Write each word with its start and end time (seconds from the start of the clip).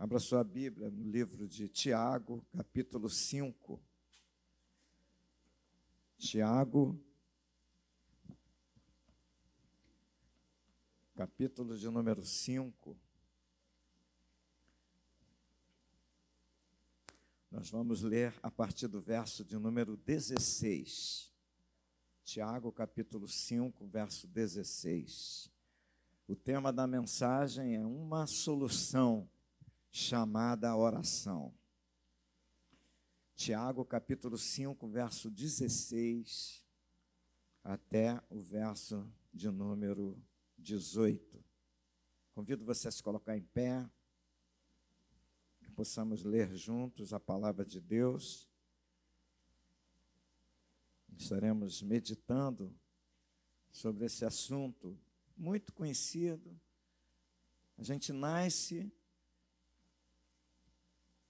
Abra 0.00 0.20
sua 0.20 0.44
Bíblia 0.44 0.88
no 0.92 1.02
livro 1.02 1.48
de 1.48 1.68
Tiago, 1.68 2.46
capítulo 2.52 3.10
5. 3.10 3.82
Tiago, 6.16 6.96
capítulo 11.16 11.76
de 11.76 11.90
número 11.90 12.24
5. 12.24 12.96
Nós 17.50 17.68
vamos 17.68 18.02
ler 18.02 18.32
a 18.40 18.52
partir 18.52 18.86
do 18.86 19.00
verso 19.00 19.44
de 19.44 19.58
número 19.58 19.96
16. 19.96 21.34
Tiago, 22.22 22.70
capítulo 22.70 23.26
5, 23.26 23.84
verso 23.88 24.28
16. 24.28 25.50
O 26.28 26.36
tema 26.36 26.72
da 26.72 26.86
mensagem 26.86 27.74
é 27.74 27.84
uma 27.84 28.28
solução 28.28 29.28
chamada 29.90 30.74
oração. 30.76 31.54
Tiago, 33.34 33.84
capítulo 33.84 34.36
5, 34.36 34.88
verso 34.88 35.30
16 35.30 36.64
até 37.62 38.20
o 38.30 38.40
verso 38.40 39.06
de 39.32 39.50
número 39.50 40.20
18. 40.56 41.44
Convido 42.34 42.64
você 42.64 42.88
a 42.88 42.90
se 42.90 43.02
colocar 43.02 43.36
em 43.36 43.42
pé, 43.42 43.88
que 45.60 45.70
possamos 45.70 46.24
ler 46.24 46.54
juntos 46.56 47.12
a 47.12 47.20
palavra 47.20 47.64
de 47.64 47.80
Deus. 47.80 48.48
Estaremos 51.16 51.82
meditando 51.82 52.74
sobre 53.70 54.06
esse 54.06 54.24
assunto 54.24 54.98
muito 55.36 55.72
conhecido. 55.72 56.60
A 57.76 57.82
gente 57.82 58.12
nasce 58.12 58.92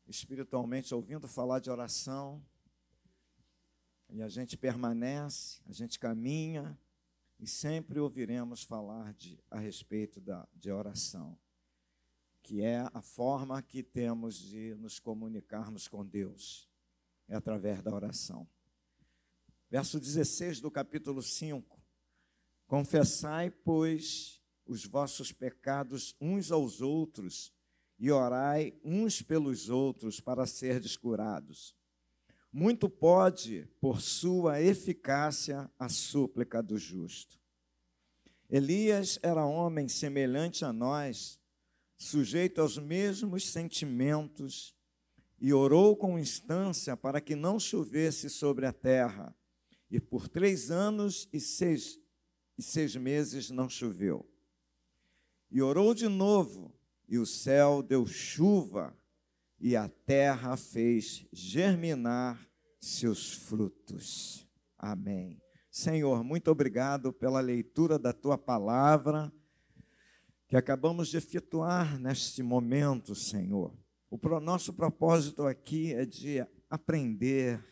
espiritualmente 0.09 0.95
ouvindo 0.95 1.29
falar 1.29 1.61
de 1.61 1.71
oração, 1.71 2.43
e 4.11 4.23
a 4.23 4.29
gente 4.29 4.57
permanece, 4.57 5.61
a 5.67 5.73
gente 5.73 5.99
caminha, 5.99 6.79
e 7.39 7.47
sempre 7.47 8.01
ouviremos 8.01 8.63
falar 8.63 9.13
de, 9.13 9.39
a 9.51 9.59
respeito 9.59 10.21
da, 10.21 10.49
de 10.55 10.73
oração, 10.73 11.39
que 12.43 12.63
é 12.63 12.89
a 12.93 13.03
forma 13.03 13.63
que 13.63 13.83
temos 13.83 14.37
de 14.37 14.75
nos 14.77 14.99
comunicarmos 14.99 15.87
com 15.87 16.05
Deus, 16.05 16.69
é 17.29 17.37
através 17.37 17.83
da 17.83 17.95
oração. 17.95 18.49
Verso 19.71 20.01
16 20.01 20.61
do 20.61 20.71
capítulo 20.71 21.23
5: 21.23 21.79
Confessai, 22.67 23.51
pois, 23.51 24.43
os 24.65 24.85
vossos 24.87 25.31
pecados 25.31 26.17
uns 26.19 26.51
aos 26.51 26.81
outros, 26.81 27.53
e 27.99 28.11
orai 28.11 28.75
uns 28.85 29.21
pelos 29.21 29.69
outros 29.69 30.21
para 30.21 30.47
serdes 30.47 30.97
curados. 30.97 31.77
Muito 32.53 32.89
pode, 32.89 33.69
por 33.81 34.01
sua 34.01 34.61
eficácia, 34.63 35.71
a 35.79 35.89
súplica 35.89 36.63
do 36.63 36.79
justo. 36.79 37.39
Elias 38.49 39.19
era 39.23 39.45
homem 39.45 39.89
semelhante 39.89 40.65
a 40.65 40.73
nós, 40.73 41.39
sujeito 41.97 42.61
aos 42.61 42.79
mesmos 42.79 43.47
sentimentos, 43.47 44.75
e 45.41 45.53
orou 45.53 45.97
com 45.97 46.19
instância 46.19 46.97
para 46.97 47.21
que 47.21 47.37
não 47.37 47.61
chovesse 47.61 48.31
sobre 48.31 48.67
a 48.67 48.73
terra. 48.73 49.35
E 49.91 50.01
por 50.01 50.29
três 50.29 50.71
anos 50.71 51.29
e 51.33 51.41
seis, 51.41 51.99
e 52.57 52.63
seis 52.63 52.97
meses 52.97 53.51
não 53.51 53.69
choveu. 53.69 54.29
E 55.51 55.63
orou 55.63 55.95
de 55.95 56.09
novo, 56.09 56.78
e 57.09 57.19
o 57.19 57.25
céu 57.25 57.83
deu 57.83 58.07
chuva, 58.07 58.97
e 59.59 59.75
a 59.75 59.89
terra 59.89 60.57
fez 60.57 61.27
germinar 61.33 62.39
seus 62.79 63.33
frutos. 63.33 64.47
Amém. 64.77 65.41
Senhor, 65.71 66.23
muito 66.23 66.51
obrigado 66.51 67.13
pela 67.13 67.41
leitura 67.41 67.99
da 67.99 68.13
tua 68.13 68.37
palavra 68.37 69.33
que 70.49 70.57
acabamos 70.57 71.09
de 71.09 71.17
efetuar 71.17 71.99
neste 71.99 72.43
momento, 72.43 73.15
Senhor. 73.15 73.77
O 74.11 74.41
nosso 74.41 74.73
propósito 74.73 75.47
aqui 75.47 75.93
é 75.93 76.07
de 76.07 76.45
aprender, 76.71 77.63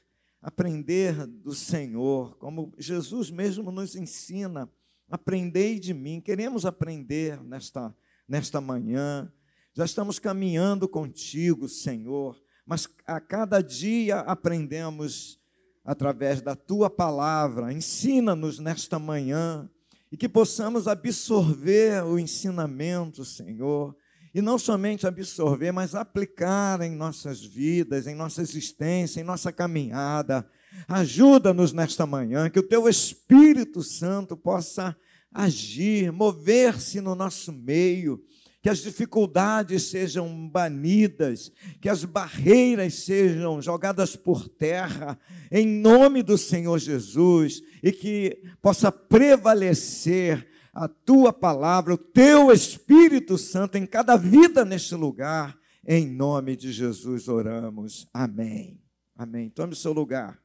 aprender 0.42 1.26
do 1.26 1.54
Senhor, 1.54 2.36
como 2.36 2.74
Jesus 2.78 3.30
mesmo 3.30 3.70
nos 3.70 3.96
ensina. 3.96 4.70
Aprendei 5.08 5.78
de 5.78 5.94
mim. 5.94 6.20
Queremos 6.20 6.66
aprender 6.66 7.42
nesta 7.42 7.96
nesta 8.28 8.60
manhã. 8.60 9.30
Já 9.74 9.84
estamos 9.84 10.18
caminhando 10.18 10.88
contigo, 10.88 11.68
Senhor, 11.68 12.40
mas 12.66 12.88
a 13.06 13.20
cada 13.20 13.60
dia 13.60 14.20
aprendemos 14.20 15.38
através 15.84 16.40
da 16.40 16.56
tua 16.56 16.90
palavra. 16.90 17.72
Ensina-nos 17.72 18.58
nesta 18.58 18.98
manhã 18.98 19.70
e 20.10 20.16
que 20.16 20.28
possamos 20.28 20.88
absorver 20.88 22.04
o 22.04 22.18
ensinamento, 22.18 23.24
Senhor, 23.24 23.96
e 24.34 24.42
não 24.42 24.58
somente 24.58 25.06
absorver, 25.06 25.72
mas 25.72 25.94
aplicar 25.94 26.80
em 26.82 26.94
nossas 26.94 27.42
vidas, 27.42 28.06
em 28.06 28.14
nossa 28.14 28.42
existência, 28.42 29.20
em 29.20 29.24
nossa 29.24 29.50
caminhada. 29.52 30.46
Ajuda-nos 30.86 31.72
nesta 31.72 32.04
manhã, 32.04 32.50
que 32.50 32.58
o 32.58 32.68
teu 32.68 32.88
Espírito 32.88 33.82
Santo 33.82 34.36
possa 34.36 34.96
agir, 35.36 36.10
mover-se 36.10 37.00
no 37.00 37.14
nosso 37.14 37.52
meio, 37.52 38.24
que 38.62 38.70
as 38.70 38.78
dificuldades 38.78 39.84
sejam 39.84 40.48
banidas, 40.48 41.52
que 41.80 41.88
as 41.88 42.04
barreiras 42.04 42.94
sejam 42.94 43.60
jogadas 43.60 44.16
por 44.16 44.48
terra, 44.48 45.18
em 45.52 45.66
nome 45.66 46.22
do 46.22 46.38
Senhor 46.38 46.78
Jesus, 46.78 47.62
e 47.82 47.92
que 47.92 48.42
possa 48.62 48.90
prevalecer 48.90 50.48
a 50.72 50.88
tua 50.88 51.32
palavra, 51.32 51.94
o 51.94 51.98
teu 51.98 52.50
Espírito 52.50 53.36
Santo 53.36 53.76
em 53.76 53.86
cada 53.86 54.16
vida 54.16 54.64
neste 54.64 54.94
lugar. 54.94 55.56
Em 55.86 56.06
nome 56.06 56.56
de 56.56 56.72
Jesus 56.72 57.28
oramos. 57.28 58.08
Amém. 58.12 58.80
Amém. 59.14 59.48
Tome 59.48 59.76
seu 59.76 59.92
lugar. 59.92 60.42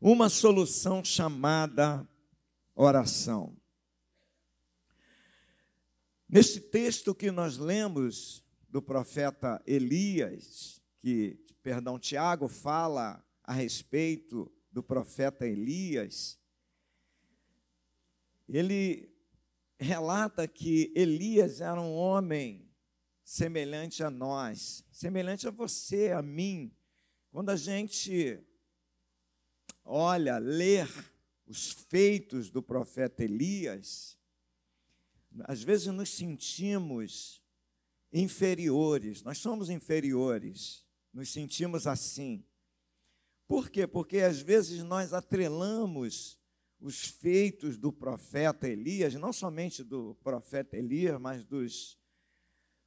Uma 0.00 0.28
solução 0.28 1.02
chamada 1.02 2.06
oração. 2.76 3.56
Neste 6.28 6.60
texto 6.60 7.14
que 7.14 7.30
nós 7.30 7.56
lemos 7.56 8.44
do 8.68 8.82
profeta 8.82 9.62
Elias, 9.66 10.82
que, 10.98 11.42
perdão, 11.62 11.98
Tiago 11.98 12.46
fala 12.46 13.24
a 13.42 13.54
respeito 13.54 14.52
do 14.70 14.82
profeta 14.82 15.46
Elias, 15.46 16.38
ele 18.46 19.10
relata 19.78 20.46
que 20.46 20.92
Elias 20.94 21.60
era 21.60 21.80
um 21.80 21.94
homem 21.94 22.70
semelhante 23.24 24.04
a 24.04 24.10
nós, 24.10 24.84
semelhante 24.90 25.48
a 25.48 25.50
você, 25.50 26.10
a 26.10 26.20
mim. 26.20 26.76
Quando 27.30 27.50
a 27.50 27.56
gente 27.56 28.40
olha, 29.84 30.38
ler 30.38 30.88
os 31.46 31.70
feitos 31.70 32.50
do 32.50 32.62
profeta 32.62 33.22
Elias, 33.24 34.18
às 35.44 35.62
vezes 35.62 35.86
nos 35.86 36.10
sentimos 36.10 37.42
inferiores, 38.12 39.22
nós 39.22 39.38
somos 39.38 39.70
inferiores, 39.70 40.84
nos 41.12 41.30
sentimos 41.30 41.86
assim. 41.86 42.44
Por 43.46 43.70
quê? 43.70 43.86
Porque 43.86 44.18
às 44.18 44.40
vezes 44.40 44.82
nós 44.82 45.12
atrelamos 45.12 46.38
os 46.80 47.06
feitos 47.06 47.78
do 47.78 47.92
profeta 47.92 48.68
Elias, 48.68 49.14
não 49.14 49.32
somente 49.32 49.82
do 49.82 50.14
profeta 50.16 50.76
Elias, 50.76 51.20
mas 51.20 51.44
dos 51.44 51.98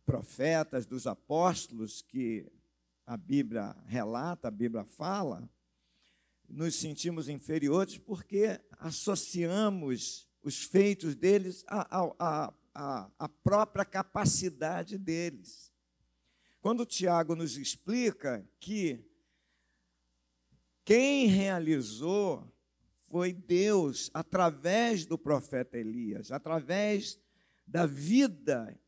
profetas, 0.05 0.85
dos 0.85 1.07
apóstolos 1.07 2.01
que 2.01 2.51
a 3.05 3.15
Bíblia 3.15 3.75
relata, 3.85 4.47
a 4.47 4.51
Bíblia 4.51 4.83
fala, 4.83 5.49
nos 6.49 6.75
sentimos 6.75 7.29
inferiores 7.29 7.97
porque 7.97 8.59
associamos 8.79 10.27
os 10.41 10.63
feitos 10.63 11.15
deles 11.15 11.63
à, 11.67 11.99
à, 11.99 12.53
à, 12.73 13.11
à 13.19 13.29
própria 13.29 13.85
capacidade 13.85 14.97
deles. 14.97 15.71
Quando 16.61 16.85
Tiago 16.85 17.35
nos 17.35 17.57
explica 17.57 18.45
que 18.59 19.05
quem 20.83 21.27
realizou 21.27 22.51
foi 23.03 23.31
Deus 23.31 24.09
através 24.13 25.05
do 25.05 25.17
profeta 25.17 25.77
Elias, 25.77 26.31
através 26.31 27.19
da 27.65 27.85
vida 27.85 28.79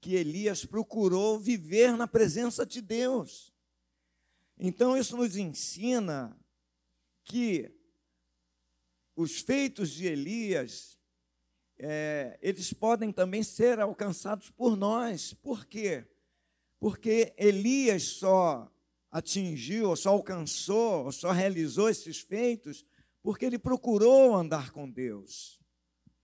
que 0.00 0.14
Elias 0.14 0.64
procurou 0.64 1.38
viver 1.38 1.96
na 1.96 2.06
presença 2.06 2.64
de 2.64 2.80
Deus. 2.80 3.52
Então, 4.56 4.96
isso 4.96 5.16
nos 5.16 5.36
ensina 5.36 6.37
que 7.28 7.70
os 9.14 9.40
feitos 9.40 9.90
de 9.90 10.06
Elias, 10.06 10.98
é, 11.78 12.38
eles 12.42 12.72
podem 12.72 13.12
também 13.12 13.42
ser 13.42 13.78
alcançados 13.78 14.50
por 14.50 14.76
nós. 14.76 15.32
Por 15.34 15.66
quê? 15.66 16.06
porque 16.78 17.34
Elias 17.36 18.04
só 18.04 18.70
atingiu, 19.10 19.94
só 19.96 20.10
alcançou, 20.10 21.10
só 21.12 21.32
realizou 21.32 21.88
esses 21.88 22.20
feitos 22.20 22.84
porque 23.22 23.44
ele 23.44 23.58
procurou 23.58 24.34
andar 24.34 24.70
com 24.70 24.88
Deus. 24.88 25.60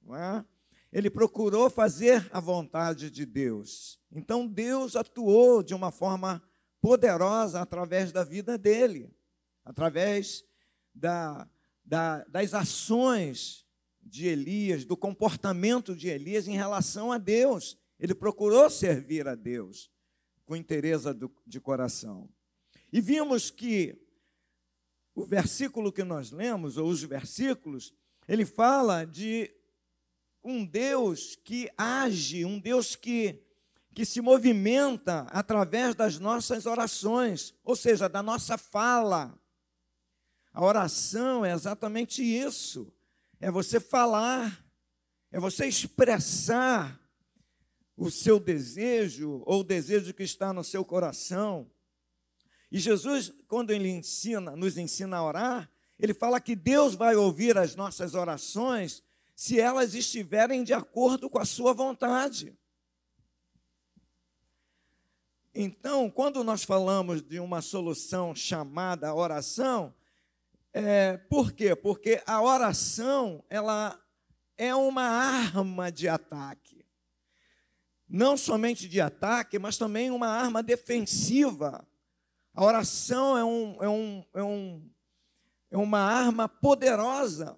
Não 0.00 0.14
é? 0.14 0.44
Ele 0.92 1.10
procurou 1.10 1.68
fazer 1.68 2.28
a 2.32 2.38
vontade 2.38 3.10
de 3.10 3.26
Deus. 3.26 3.98
Então 4.12 4.46
Deus 4.46 4.94
atuou 4.94 5.62
de 5.62 5.74
uma 5.74 5.90
forma 5.90 6.42
poderosa 6.80 7.60
através 7.60 8.12
da 8.12 8.22
vida 8.22 8.56
dele, 8.56 9.12
através 9.64 10.44
da, 10.94 11.48
da, 11.84 12.24
das 12.24 12.54
ações 12.54 13.64
de 14.02 14.26
Elias, 14.26 14.84
do 14.84 14.96
comportamento 14.96 15.96
de 15.96 16.08
Elias 16.08 16.46
em 16.46 16.56
relação 16.56 17.10
a 17.10 17.18
Deus. 17.18 17.76
Ele 17.98 18.14
procurou 18.14 18.68
servir 18.68 19.26
a 19.26 19.34
Deus 19.34 19.90
com 20.44 20.54
interesse 20.54 21.06
de 21.46 21.60
coração. 21.60 22.28
E 22.92 23.00
vimos 23.00 23.50
que 23.50 23.98
o 25.14 25.24
versículo 25.24 25.92
que 25.92 26.04
nós 26.04 26.30
lemos, 26.30 26.76
ou 26.76 26.88
os 26.88 27.02
versículos, 27.02 27.94
ele 28.28 28.44
fala 28.44 29.04
de 29.04 29.50
um 30.42 30.64
Deus 30.64 31.36
que 31.36 31.70
age, 31.78 32.44
um 32.44 32.58
Deus 32.58 32.94
que, 32.94 33.42
que 33.94 34.04
se 34.04 34.20
movimenta 34.20 35.20
através 35.30 35.94
das 35.94 36.18
nossas 36.18 36.66
orações, 36.66 37.54
ou 37.64 37.74
seja, 37.74 38.08
da 38.08 38.22
nossa 38.22 38.58
fala. 38.58 39.38
A 40.54 40.64
oração 40.64 41.44
é 41.44 41.52
exatamente 41.52 42.22
isso: 42.22 42.90
é 43.40 43.50
você 43.50 43.80
falar, 43.80 44.64
é 45.32 45.40
você 45.40 45.66
expressar 45.66 47.00
o 47.96 48.08
seu 48.08 48.38
desejo 48.38 49.42
ou 49.46 49.60
o 49.60 49.64
desejo 49.64 50.14
que 50.14 50.22
está 50.22 50.52
no 50.52 50.62
seu 50.62 50.84
coração. 50.84 51.68
E 52.70 52.78
Jesus, 52.78 53.32
quando 53.48 53.72
ele 53.72 53.88
ensina, 53.88 54.54
nos 54.54 54.78
ensina 54.78 55.16
a 55.16 55.24
orar, 55.24 55.70
ele 55.98 56.14
fala 56.14 56.40
que 56.40 56.54
Deus 56.54 56.94
vai 56.94 57.16
ouvir 57.16 57.58
as 57.58 57.74
nossas 57.74 58.14
orações 58.14 59.02
se 59.34 59.58
elas 59.58 59.94
estiverem 59.94 60.62
de 60.62 60.72
acordo 60.72 61.28
com 61.28 61.38
a 61.38 61.44
sua 61.44 61.72
vontade. 61.72 62.56
Então, 65.52 66.10
quando 66.10 66.42
nós 66.44 66.62
falamos 66.64 67.22
de 67.22 67.38
uma 67.38 67.60
solução 67.60 68.34
chamada 68.34 69.14
oração, 69.14 69.94
é, 70.74 71.16
por 71.16 71.52
quê? 71.52 71.74
Porque 71.74 72.22
a 72.26 72.42
oração 72.42 73.42
ela 73.48 73.98
é 74.58 74.74
uma 74.74 75.04
arma 75.04 75.90
de 75.90 76.08
ataque. 76.08 76.84
Não 78.08 78.36
somente 78.36 78.88
de 78.88 79.00
ataque, 79.00 79.58
mas 79.58 79.78
também 79.78 80.10
uma 80.10 80.28
arma 80.28 80.62
defensiva. 80.62 81.86
A 82.52 82.64
oração 82.64 83.38
é, 83.38 83.44
um, 83.44 83.82
é, 83.82 83.88
um, 83.88 84.24
é, 84.34 84.42
um, 84.42 84.90
é 85.70 85.76
uma 85.78 86.00
arma 86.00 86.48
poderosa 86.48 87.56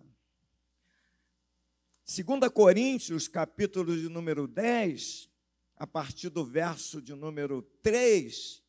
2 2.07 2.53
Coríntios, 2.53 3.27
capítulo 3.27 3.97
de 3.97 4.09
número 4.09 4.47
10, 4.47 5.29
a 5.77 5.89
partir 5.89 6.29
do 6.29 6.45
verso 6.45 7.03
de 7.03 7.13
número 7.15 7.63
3, 7.83 8.63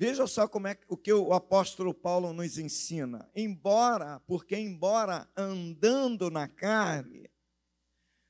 veja 0.00 0.26
só 0.26 0.48
como 0.48 0.66
é 0.66 0.78
o 0.88 0.96
que 0.96 1.12
o 1.12 1.34
apóstolo 1.34 1.92
Paulo 1.92 2.32
nos 2.32 2.56
ensina. 2.56 3.30
Embora, 3.36 4.18
porque 4.20 4.56
embora 4.56 5.28
andando 5.36 6.30
na 6.30 6.48
carne, 6.48 7.30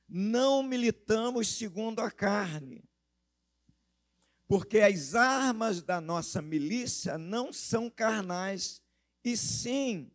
não 0.05 0.61
militamos 0.63 1.47
segundo 1.47 2.01
a 2.01 2.11
carne. 2.11 2.83
Porque 4.49 4.79
as 4.79 5.15
armas 5.15 5.81
da 5.81 6.01
nossa 6.01 6.41
milícia 6.41 7.17
não 7.17 7.53
são 7.53 7.89
carnais, 7.89 8.81
e 9.23 9.37
sim 9.37 10.11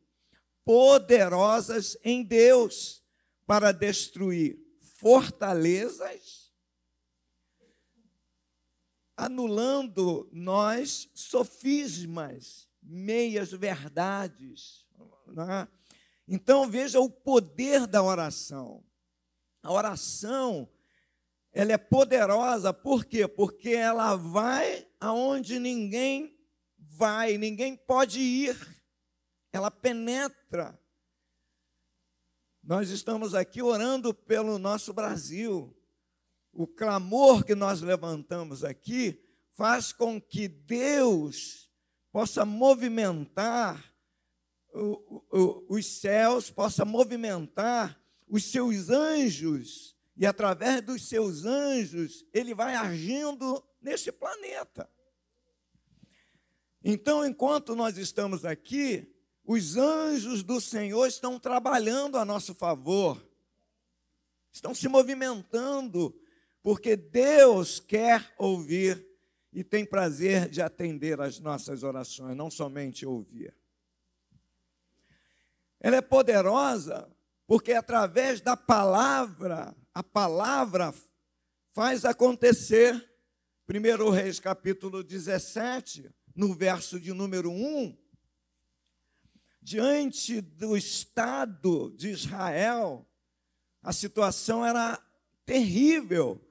poderosas 0.62 1.96
em 2.04 2.22
Deus 2.22 3.02
para 3.46 3.72
destruir 3.72 4.58
fortalezas, 4.98 6.45
anulando 9.16 10.28
nós 10.32 11.08
sofismas, 11.14 12.68
meias 12.82 13.50
verdades. 13.52 14.84
É? 15.28 15.68
Então 16.28 16.68
veja 16.68 17.00
o 17.00 17.08
poder 17.08 17.86
da 17.86 18.02
oração. 18.02 18.84
A 19.62 19.72
oração 19.72 20.68
ela 21.52 21.72
é 21.72 21.78
poderosa, 21.78 22.72
por 22.72 23.04
quê? 23.04 23.26
Porque 23.26 23.70
ela 23.70 24.14
vai 24.14 24.86
aonde 25.00 25.58
ninguém 25.58 26.38
vai, 26.76 27.38
ninguém 27.38 27.74
pode 27.74 28.20
ir. 28.20 28.56
Ela 29.52 29.70
penetra 29.70 30.78
nós 32.66 32.90
estamos 32.90 33.32
aqui 33.32 33.62
orando 33.62 34.12
pelo 34.12 34.58
nosso 34.58 34.92
Brasil. 34.92 35.72
O 36.58 36.66
clamor 36.66 37.44
que 37.44 37.54
nós 37.54 37.82
levantamos 37.82 38.64
aqui 38.64 39.22
faz 39.52 39.92
com 39.92 40.18
que 40.18 40.48
Deus 40.48 41.70
possa 42.10 42.46
movimentar 42.46 43.94
os 45.68 45.84
céus, 46.00 46.50
possa 46.50 46.82
movimentar 46.82 48.00
os 48.26 48.44
seus 48.44 48.88
anjos, 48.88 49.94
e 50.16 50.24
através 50.24 50.80
dos 50.80 51.06
seus 51.06 51.44
anjos, 51.44 52.24
ele 52.32 52.54
vai 52.54 52.74
agindo 52.74 53.62
neste 53.78 54.10
planeta. 54.10 54.88
Então, 56.82 57.22
enquanto 57.26 57.76
nós 57.76 57.98
estamos 57.98 58.46
aqui, 58.46 59.14
os 59.44 59.76
anjos 59.76 60.42
do 60.42 60.58
Senhor 60.58 61.06
estão 61.06 61.38
trabalhando 61.38 62.16
a 62.16 62.24
nosso 62.24 62.54
favor, 62.54 63.22
estão 64.50 64.74
se 64.74 64.88
movimentando, 64.88 66.18
porque 66.66 66.96
Deus 66.96 67.78
quer 67.78 68.34
ouvir 68.36 69.06
e 69.52 69.62
tem 69.62 69.86
prazer 69.86 70.48
de 70.48 70.60
atender 70.60 71.20
às 71.20 71.38
nossas 71.38 71.84
orações, 71.84 72.36
não 72.36 72.50
somente 72.50 73.06
ouvir. 73.06 73.56
Ela 75.78 75.98
é 75.98 76.00
poderosa 76.00 77.08
porque 77.46 77.72
através 77.72 78.40
da 78.40 78.56
palavra, 78.56 79.76
a 79.94 80.02
palavra 80.02 80.92
faz 81.72 82.04
acontecer. 82.04 82.94
1 83.68 84.10
Reis 84.10 84.40
capítulo 84.40 85.04
17, 85.04 86.12
no 86.34 86.52
verso 86.52 86.98
de 86.98 87.12
número 87.12 87.48
1, 87.48 87.96
diante 89.62 90.40
do 90.40 90.76
Estado 90.76 91.92
de 91.92 92.10
Israel, 92.10 93.08
a 93.80 93.92
situação 93.92 94.66
era 94.66 95.00
terrível. 95.44 96.42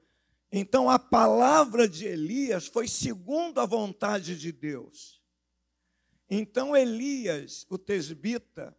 Então 0.50 0.88
a 0.88 0.98
palavra 0.98 1.88
de 1.88 2.06
Elias 2.06 2.66
foi 2.66 2.86
segundo 2.88 3.60
a 3.60 3.66
vontade 3.66 4.38
de 4.38 4.52
Deus. 4.52 5.22
Então 6.28 6.76
Elias, 6.76 7.66
o 7.68 7.78
tesbita, 7.78 8.76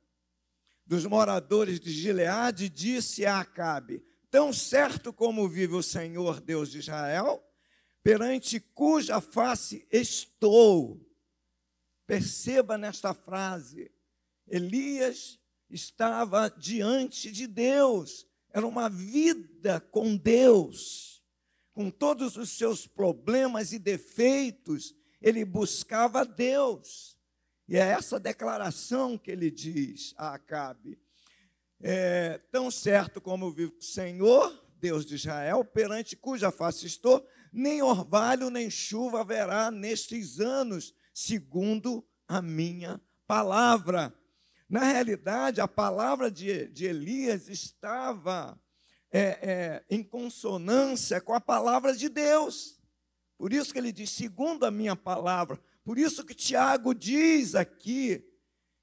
dos 0.86 1.06
moradores 1.06 1.80
de 1.80 1.92
Gileade, 1.92 2.70
disse 2.70 3.26
a 3.26 3.40
Acabe: 3.40 4.04
Tão 4.30 4.54
certo 4.54 5.12
como 5.12 5.48
vive 5.48 5.76
o 5.76 5.84
Senhor 5.84 6.40
Deus 6.40 6.72
de 6.72 6.80
Israel, 6.80 7.44
perante 8.02 8.60
cuja 8.60 9.20
face 9.20 9.86
estou. 9.92 11.06
Perceba 12.06 12.78
nesta 12.78 13.14
frase, 13.14 13.92
Elias 14.48 15.38
estava 15.70 16.48
diante 16.50 17.30
de 17.32 17.46
Deus, 17.46 18.26
era 18.50 18.66
uma 18.66 18.90
vida 18.90 19.82
com 19.82 20.16
Deus, 20.16 21.07
com 21.78 21.92
todos 21.92 22.38
os 22.38 22.50
seus 22.58 22.88
problemas 22.88 23.72
e 23.72 23.78
defeitos, 23.78 24.96
ele 25.22 25.46
buscava 25.46 26.26
Deus. 26.26 27.16
E 27.70 27.78
é 27.78 27.82
essa 27.82 28.20
declaração 28.20 29.16
que 29.16 29.30
ele 29.30 29.52
diz 29.52 30.12
a 30.18 30.34
Acabe: 30.34 30.98
é, 31.80 32.40
Tão 32.52 32.72
certo 32.72 33.22
como 33.22 33.52
vive 33.52 33.76
o 33.78 33.84
Senhor, 33.84 34.60
Deus 34.80 35.06
de 35.06 35.14
Israel, 35.14 35.64
perante 35.64 36.16
cuja 36.16 36.52
face 36.52 36.88
estou, 36.88 37.24
nem 37.54 37.84
orvalho 37.84 38.50
nem 38.50 38.72
chuva 38.72 39.22
haverá 39.22 39.70
nestes 39.70 40.40
anos, 40.40 40.96
segundo 41.14 42.04
a 42.28 42.42
minha 42.42 43.00
palavra. 43.28 44.12
Na 44.68 44.84
realidade, 44.84 45.62
a 45.62 45.68
palavra 45.68 46.32
de, 46.32 46.70
de 46.70 46.88
Elias 46.88 47.48
estava 47.48 48.60
é, 49.18 49.40
é, 49.42 49.86
em 49.90 50.04
consonância 50.04 51.20
com 51.20 51.34
a 51.34 51.42
palavra 51.42 51.96
de 51.96 52.08
Deus. 52.08 52.80
Por 53.36 53.52
isso 53.52 53.74
que 53.74 53.80
ele 53.80 53.92
diz, 53.92 54.12
segundo 54.12 54.64
a 54.64 54.72
minha 54.72 54.96
palavra. 54.96 55.60
Por 55.84 55.98
isso 55.98 56.24
que 56.24 56.36
Tiago 56.36 56.94
diz 56.94 57.56
aqui 57.56 58.24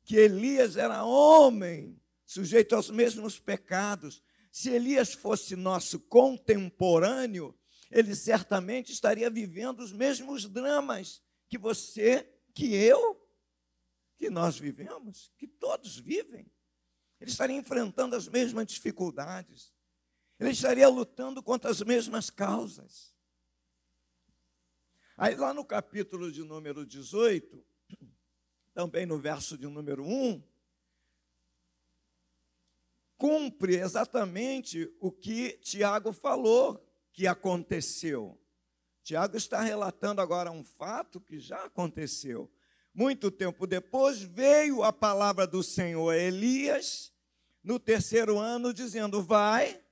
que 0.03 0.17
Elias 0.17 0.77
era 0.77 1.05
homem, 1.05 2.01
sujeito 2.27 2.75
aos 2.75 2.91
mesmos 2.91 3.39
pecados. 3.39 4.23
Se 4.51 4.71
Elias 4.71 5.13
fosse 5.13 5.55
nosso 5.55 6.01
contemporâneo, 6.01 7.57
ele 7.91 8.15
certamente 8.15 8.93
estaria 8.93 9.31
vivendo 9.31 9.81
os 9.81 9.93
mesmos 9.93 10.49
dramas 10.49 11.23
que 11.49 11.57
você, 11.57 12.29
que 12.53 12.75
eu, 12.75 13.21
que 14.17 14.29
nós 14.31 14.59
vivemos, 14.59 15.33
que 15.37 15.47
todos 15.47 15.97
vivem. 15.97 16.51
Ele 17.21 17.31
estaria 17.31 17.57
enfrentando 17.57 18.17
as 18.17 18.29
mesmas 18.29 18.67
dificuldades. 18.67 19.74
Ele 20.39 20.51
estaria 20.51 20.89
lutando 20.89 21.43
contra 21.43 21.71
as 21.71 21.81
mesmas 21.83 22.31
causas. 22.31 23.15
Aí, 25.17 25.37
lá 25.37 25.55
no 25.55 25.65
capítulo 25.65 26.33
de 26.33 26.43
número 26.43 26.85
18, 26.85 27.65
também 28.75 29.07
no 29.07 29.17
verso 29.19 29.57
de 29.57 29.67
número 29.67 30.05
1, 30.05 30.43
cumpre 33.17 33.77
exatamente 33.77 34.93
o 35.01 35.13
que 35.13 35.53
Tiago 35.59 36.13
falou 36.13 36.85
que 37.13 37.29
aconteceu. 37.29 38.41
Tiago 39.05 39.37
está 39.37 39.61
relatando 39.61 40.21
agora 40.21 40.51
um 40.51 40.65
fato 40.65 41.21
que 41.21 41.39
já 41.39 41.65
aconteceu. 41.65 42.51
Muito 42.93 43.31
tempo 43.31 43.67
depois 43.67 44.21
veio 44.21 44.83
a 44.83 44.93
palavra 44.93 45.47
do 45.47 45.63
Senhor 45.63 46.11
a 46.11 46.17
Elias, 46.17 47.13
no 47.63 47.79
terceiro 47.79 48.39
ano, 48.39 48.73
dizendo: 48.73 49.23
Vai, 49.23 49.84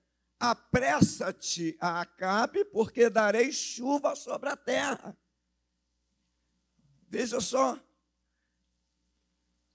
apressa-te 0.43 1.77
a 1.81 2.01
Acabe, 2.01 2.65
porque 2.65 3.09
darei 3.09 3.53
chuva 3.53 4.17
sobre 4.17 4.49
a 4.49 4.57
terra. 4.57 5.17
Veja 7.09 7.41
só, 7.41 7.79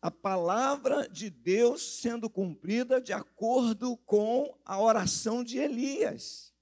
a 0.01 0.11
palavra 0.11 1.07
de 1.07 1.29
Deus 1.29 2.01
sendo 2.01 2.29
cumprida 2.29 2.99
de 2.99 3.13
acordo 3.13 3.95
com 4.05 4.53
a 4.65 4.77
oração 4.77 5.41
de 5.41 5.57
Elias. 5.57 6.53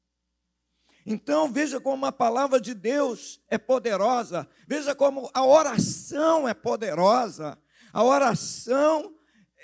Então, 1.03 1.51
veja 1.51 1.81
como 1.81 2.05
a 2.05 2.11
palavra 2.11 2.61
de 2.61 2.75
Deus 2.75 3.41
é 3.47 3.57
poderosa, 3.57 4.47
veja 4.67 4.93
como 4.93 5.31
a 5.33 5.43
oração 5.43 6.47
é 6.47 6.53
poderosa. 6.53 7.57
A 7.91 8.03
oração 8.03 9.14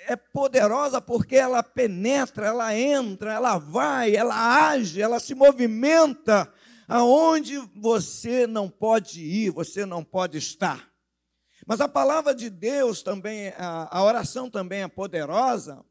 é 0.06 0.16
poderosa 0.16 1.00
porque 1.00 1.36
ela 1.36 1.62
penetra, 1.62 2.46
ela 2.46 2.76
entra, 2.76 3.32
ela 3.32 3.58
vai, 3.58 4.14
ela 4.14 4.68
age, 4.68 5.00
ela 5.00 5.20
se 5.20 5.34
movimenta 5.34 6.52
aonde 6.88 7.58
você 7.74 8.46
não 8.46 8.68
pode 8.68 9.20
ir, 9.22 9.50
você 9.50 9.86
não 9.86 10.04
pode 10.04 10.38
estar. 10.38 10.90
Mas 11.66 11.80
a 11.80 11.88
palavra 11.88 12.34
de 12.34 12.50
Deus 12.50 13.02
também, 13.02 13.48
a, 13.56 13.88
a 13.96 14.02
oração 14.02 14.50
também 14.50 14.82
é 14.82 14.88
poderosa, 14.88 15.84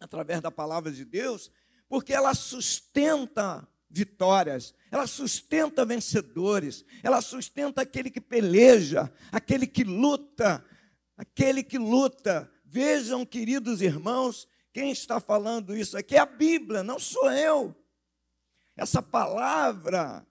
através 0.00 0.40
da 0.40 0.50
palavra 0.50 0.90
de 0.90 1.04
Deus, 1.04 1.50
porque 1.88 2.12
ela 2.12 2.34
sustenta 2.34 3.66
vitórias, 3.90 4.74
ela 4.90 5.06
sustenta 5.06 5.84
vencedores, 5.84 6.84
ela 7.02 7.20
sustenta 7.20 7.82
aquele 7.82 8.10
que 8.10 8.20
peleja, 8.20 9.10
aquele 9.32 9.66
que 9.66 9.84
luta, 9.84 10.64
aquele 11.16 11.62
que 11.62 11.78
luta. 11.78 12.50
Vejam, 12.70 13.24
queridos 13.24 13.80
irmãos, 13.80 14.46
quem 14.74 14.90
está 14.90 15.18
falando 15.18 15.74
isso 15.74 15.96
aqui 15.96 16.16
é 16.16 16.18
a 16.18 16.26
Bíblia, 16.26 16.82
não 16.82 16.98
sou 16.98 17.32
eu. 17.32 17.74
Essa 18.76 19.00
palavra, 19.00 20.26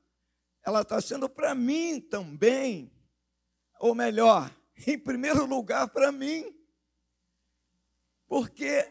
ela 0.63 0.81
está 0.81 1.01
sendo 1.01 1.27
para 1.27 1.55
mim 1.55 1.99
também, 1.99 2.91
ou 3.79 3.95
melhor, 3.95 4.55
em 4.85 4.99
primeiro 4.99 5.47
lugar 5.47 5.87
para 5.87 6.11
mim, 6.11 6.55
porque 8.27 8.87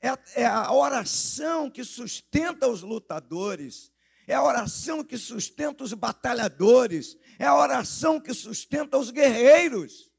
é, 0.00 0.08
é 0.34 0.46
a 0.46 0.72
oração 0.72 1.70
que 1.70 1.84
sustenta 1.84 2.66
os 2.68 2.80
lutadores, 2.80 3.92
é 4.26 4.34
a 4.34 4.42
oração 4.42 5.04
que 5.04 5.18
sustenta 5.18 5.84
os 5.84 5.92
batalhadores, 5.92 7.18
é 7.38 7.44
a 7.44 7.54
oração 7.54 8.18
que 8.18 8.32
sustenta 8.32 8.96
os 8.96 9.10
guerreiros. 9.10 10.10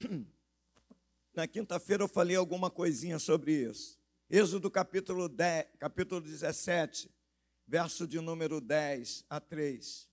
Na 1.36 1.46
quinta-feira 1.46 2.02
eu 2.02 2.08
falei 2.08 2.34
alguma 2.34 2.70
coisinha 2.70 3.18
sobre 3.18 3.52
isso. 3.52 4.00
Êxodo 4.30 4.70
capítulo, 4.70 5.28
10, 5.28 5.66
capítulo 5.78 6.18
17, 6.18 7.14
verso 7.66 8.06
de 8.06 8.18
número 8.20 8.58
10 8.58 9.26
a 9.28 9.38
3. 9.38 10.08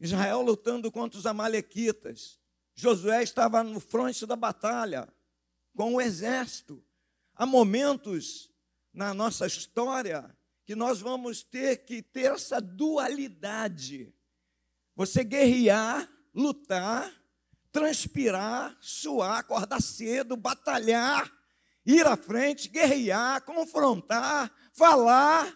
Israel 0.00 0.42
lutando 0.42 0.90
contra 0.90 1.20
os 1.20 1.24
amalequitas. 1.24 2.40
Josué 2.74 3.22
estava 3.22 3.62
no 3.62 3.78
fronte 3.78 4.26
da 4.26 4.34
batalha 4.34 5.08
com 5.76 5.94
o 5.94 6.00
exército. 6.00 6.84
Há 7.32 7.46
momentos 7.46 8.50
na 8.92 9.14
nossa 9.14 9.46
história 9.46 10.36
que 10.64 10.74
nós 10.74 10.98
vamos 10.98 11.44
ter 11.44 11.84
que 11.84 12.02
ter 12.02 12.32
essa 12.32 12.60
dualidade. 12.60 14.12
Você 14.96 15.22
guerrear, 15.22 16.10
lutar, 16.34 17.14
transpirar, 17.76 18.74
suar, 18.80 19.40
acordar 19.40 19.82
cedo, 19.82 20.34
batalhar, 20.34 21.30
ir 21.84 22.06
à 22.06 22.16
frente, 22.16 22.70
guerrear, 22.70 23.42
confrontar, 23.42 24.50
falar 24.72 25.54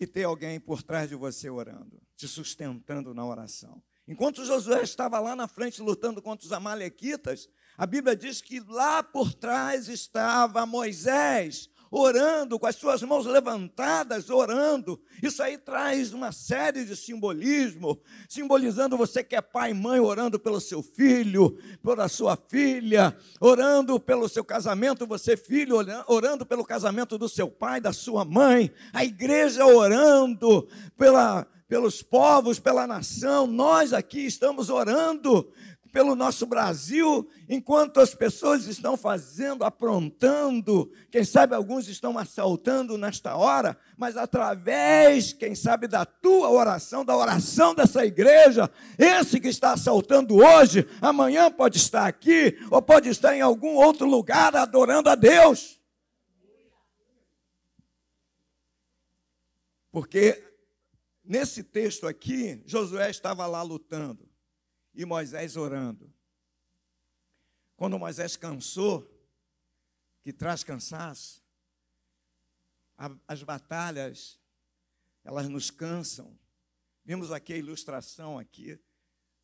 e 0.00 0.04
ter 0.04 0.24
alguém 0.24 0.58
por 0.58 0.82
trás 0.82 1.08
de 1.08 1.14
você 1.14 1.48
orando, 1.48 2.02
te 2.16 2.26
sustentando 2.26 3.14
na 3.14 3.24
oração. 3.24 3.80
Enquanto 4.08 4.44
Josué 4.44 4.82
estava 4.82 5.20
lá 5.20 5.36
na 5.36 5.46
frente 5.46 5.80
lutando 5.80 6.20
contra 6.20 6.44
os 6.44 6.52
amalequitas, 6.52 7.48
a 7.76 7.86
Bíblia 7.86 8.16
diz 8.16 8.42
que 8.42 8.58
lá 8.58 9.00
por 9.00 9.32
trás 9.32 9.88
estava 9.88 10.66
Moisés, 10.66 11.70
orando, 11.90 12.58
com 12.58 12.66
as 12.66 12.76
suas 12.76 13.02
mãos 13.02 13.26
levantadas, 13.26 14.30
orando. 14.30 15.00
Isso 15.22 15.42
aí 15.42 15.56
traz 15.56 16.12
uma 16.12 16.32
série 16.32 16.84
de 16.84 16.96
simbolismo, 16.96 18.00
simbolizando 18.28 18.96
você 18.96 19.24
que 19.24 19.36
é 19.36 19.40
pai 19.40 19.70
e 19.70 19.74
mãe, 19.74 20.00
orando 20.00 20.38
pelo 20.38 20.60
seu 20.60 20.82
filho, 20.82 21.58
pela 21.82 22.08
sua 22.08 22.36
filha, 22.36 23.16
orando 23.40 23.98
pelo 23.98 24.28
seu 24.28 24.44
casamento, 24.44 25.06
você 25.06 25.36
filho, 25.36 25.76
orando 26.06 26.44
pelo 26.44 26.64
casamento 26.64 27.16
do 27.16 27.28
seu 27.28 27.48
pai, 27.48 27.80
da 27.80 27.92
sua 27.92 28.24
mãe, 28.24 28.70
a 28.92 29.04
igreja 29.04 29.66
orando 29.66 30.68
pela 30.96 31.46
pelos 31.68 32.02
povos, 32.02 32.58
pela 32.58 32.86
nação, 32.86 33.46
nós 33.46 33.92
aqui 33.92 34.24
estamos 34.24 34.70
orando 34.70 35.46
pelo 35.92 36.14
nosso 36.14 36.46
Brasil, 36.46 37.28
enquanto 37.48 38.00
as 38.00 38.14
pessoas 38.14 38.66
estão 38.66 38.96
fazendo, 38.96 39.64
aprontando, 39.64 40.92
quem 41.10 41.24
sabe 41.24 41.54
alguns 41.54 41.88
estão 41.88 42.18
assaltando 42.18 42.98
nesta 42.98 43.36
hora, 43.36 43.78
mas 43.96 44.16
através, 44.16 45.32
quem 45.32 45.54
sabe, 45.54 45.88
da 45.88 46.04
tua 46.04 46.50
oração, 46.50 47.04
da 47.04 47.16
oração 47.16 47.74
dessa 47.74 48.04
igreja, 48.04 48.70
esse 48.98 49.40
que 49.40 49.48
está 49.48 49.72
assaltando 49.72 50.36
hoje, 50.36 50.86
amanhã 51.00 51.50
pode 51.50 51.78
estar 51.78 52.06
aqui, 52.06 52.58
ou 52.70 52.82
pode 52.82 53.08
estar 53.08 53.34
em 53.34 53.40
algum 53.40 53.74
outro 53.74 54.06
lugar 54.06 54.54
adorando 54.54 55.08
a 55.08 55.14
Deus. 55.14 55.80
Porque 59.90 60.44
nesse 61.24 61.62
texto 61.62 62.06
aqui, 62.06 62.62
Josué 62.66 63.10
estava 63.10 63.46
lá 63.46 63.62
lutando 63.62 64.27
e 64.98 65.04
Moisés 65.04 65.56
orando. 65.56 66.12
Quando 67.76 67.96
Moisés 67.96 68.36
cansou, 68.36 69.08
que 70.24 70.32
traz 70.32 70.64
cansaço, 70.64 71.40
as 73.28 73.44
batalhas, 73.44 74.40
elas 75.22 75.48
nos 75.48 75.70
cansam. 75.70 76.36
Vimos 77.04 77.30
aqui 77.30 77.52
a 77.52 77.56
ilustração 77.56 78.40
aqui 78.40 78.76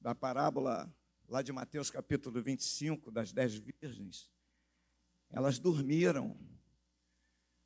da 0.01 0.13
parábola 0.13 0.93
lá 1.29 1.41
de 1.41 1.53
Mateus 1.53 1.89
capítulo 1.89 2.43
25, 2.43 3.13
das 3.13 3.33
dez 3.33 3.55
virgens. 3.55 4.29
Elas 5.31 5.61
dormiram, 5.61 6.37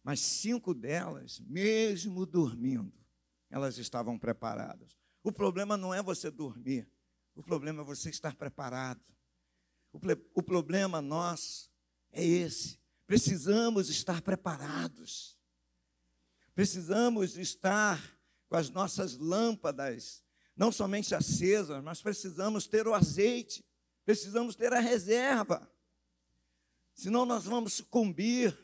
mas 0.04 0.21
cinco 0.21 0.75
delas, 0.75 1.40
mesmo 1.40 2.26
dormindo, 2.26 2.92
elas 3.49 3.78
estavam 3.78 4.18
preparadas. 4.18 4.95
O 5.23 5.33
problema 5.33 5.75
não 5.75 5.95
é 5.95 6.02
você 6.02 6.30
dormir, 6.30 6.87
o 7.38 7.42
problema 7.42 7.83
é 7.83 7.85
você 7.85 8.11
estar 8.11 8.35
preparado. 8.35 9.00
O, 9.92 10.00
o 10.35 10.42
problema 10.42 11.00
nosso 11.00 11.71
é 12.11 12.25
esse. 12.25 12.80
Precisamos 13.07 13.88
estar 13.88 14.21
preparados. 14.23 15.38
Precisamos 16.52 17.37
estar 17.37 18.02
com 18.49 18.57
as 18.57 18.71
nossas 18.71 19.16
lâmpadas 19.16 20.25
não 20.57 20.73
somente 20.73 21.14
acesas, 21.14 21.80
mas 21.80 22.02
precisamos 22.02 22.66
ter 22.66 22.88
o 22.88 22.95
azeite, 22.95 23.64
precisamos 24.04 24.57
ter 24.57 24.73
a 24.73 24.80
reserva. 24.80 25.71
Senão 26.92 27.25
nós 27.25 27.45
vamos 27.45 27.75
sucumbir. 27.75 28.59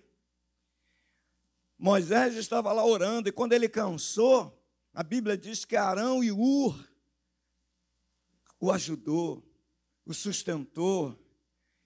Moisés 1.78 2.35
estava 2.35 2.73
lá 2.73 2.85
orando 2.85 3.28
e 3.28 3.33
quando 3.33 3.52
ele 3.52 3.69
cansou, 3.69 4.61
a 4.93 5.04
Bíblia 5.04 5.38
diz 5.38 5.64
que 5.64 5.76
Arão 5.76 6.25
e 6.25 6.33
Ur 6.33 6.93
o 8.61 8.70
ajudou, 8.73 9.42
o 10.04 10.14
sustentou. 10.14 11.18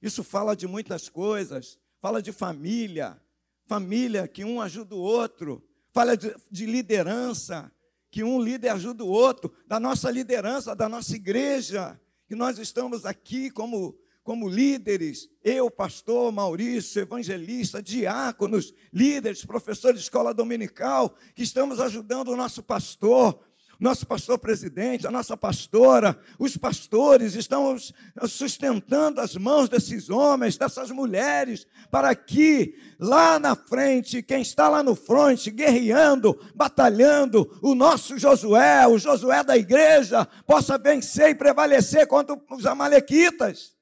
Isso 0.00 0.22
fala 0.22 0.54
de 0.54 0.66
muitas 0.66 1.08
coisas, 1.08 1.78
fala 2.00 2.22
de 2.22 2.32
família, 2.32 3.20
família, 3.66 4.28
que 4.28 4.44
um 4.44 4.60
ajuda 4.60 4.94
o 4.94 5.00
outro. 5.00 5.62
Fala 5.92 6.16
de, 6.16 6.34
de 6.50 6.66
liderança, 6.66 7.72
que 8.10 8.22
um 8.22 8.40
líder 8.40 8.70
ajuda 8.70 9.04
o 9.04 9.08
outro. 9.08 9.52
Da 9.66 9.80
nossa 9.80 10.10
liderança, 10.10 10.74
da 10.74 10.88
nossa 10.88 11.14
igreja, 11.16 12.00
que 12.26 12.34
nós 12.34 12.58
estamos 12.58 13.04
aqui 13.04 13.50
como 13.50 13.98
como 14.28 14.46
líderes, 14.46 15.30
eu, 15.42 15.70
pastor 15.70 16.30
Maurício, 16.30 17.00
evangelista, 17.00 17.82
diáconos, 17.82 18.74
líderes, 18.92 19.42
professores 19.42 20.00
de 20.00 20.04
escola 20.04 20.34
dominical, 20.34 21.16
que 21.34 21.42
estamos 21.42 21.80
ajudando 21.80 22.28
o 22.28 22.36
nosso 22.36 22.62
pastor, 22.62 23.42
nosso 23.78 24.06
pastor 24.06 24.38
presidente, 24.38 25.06
a 25.06 25.10
nossa 25.10 25.36
pastora, 25.36 26.18
os 26.38 26.56
pastores, 26.56 27.34
estamos 27.34 27.92
sustentando 28.26 29.20
as 29.20 29.36
mãos 29.36 29.68
desses 29.68 30.10
homens, 30.10 30.56
dessas 30.56 30.90
mulheres, 30.90 31.66
para 31.90 32.14
que 32.14 32.74
lá 32.98 33.38
na 33.38 33.54
frente, 33.54 34.22
quem 34.22 34.42
está 34.42 34.68
lá 34.68 34.82
no 34.82 34.94
fronte, 34.94 35.50
guerreando, 35.50 36.38
batalhando, 36.54 37.58
o 37.62 37.74
nosso 37.74 38.18
Josué, 38.18 38.86
o 38.86 38.98
Josué 38.98 39.44
da 39.44 39.56
igreja, 39.56 40.26
possa 40.46 40.76
vencer 40.76 41.30
e 41.30 41.34
prevalecer 41.34 42.06
contra 42.06 42.36
os 42.50 42.66
amalequitas 42.66 43.78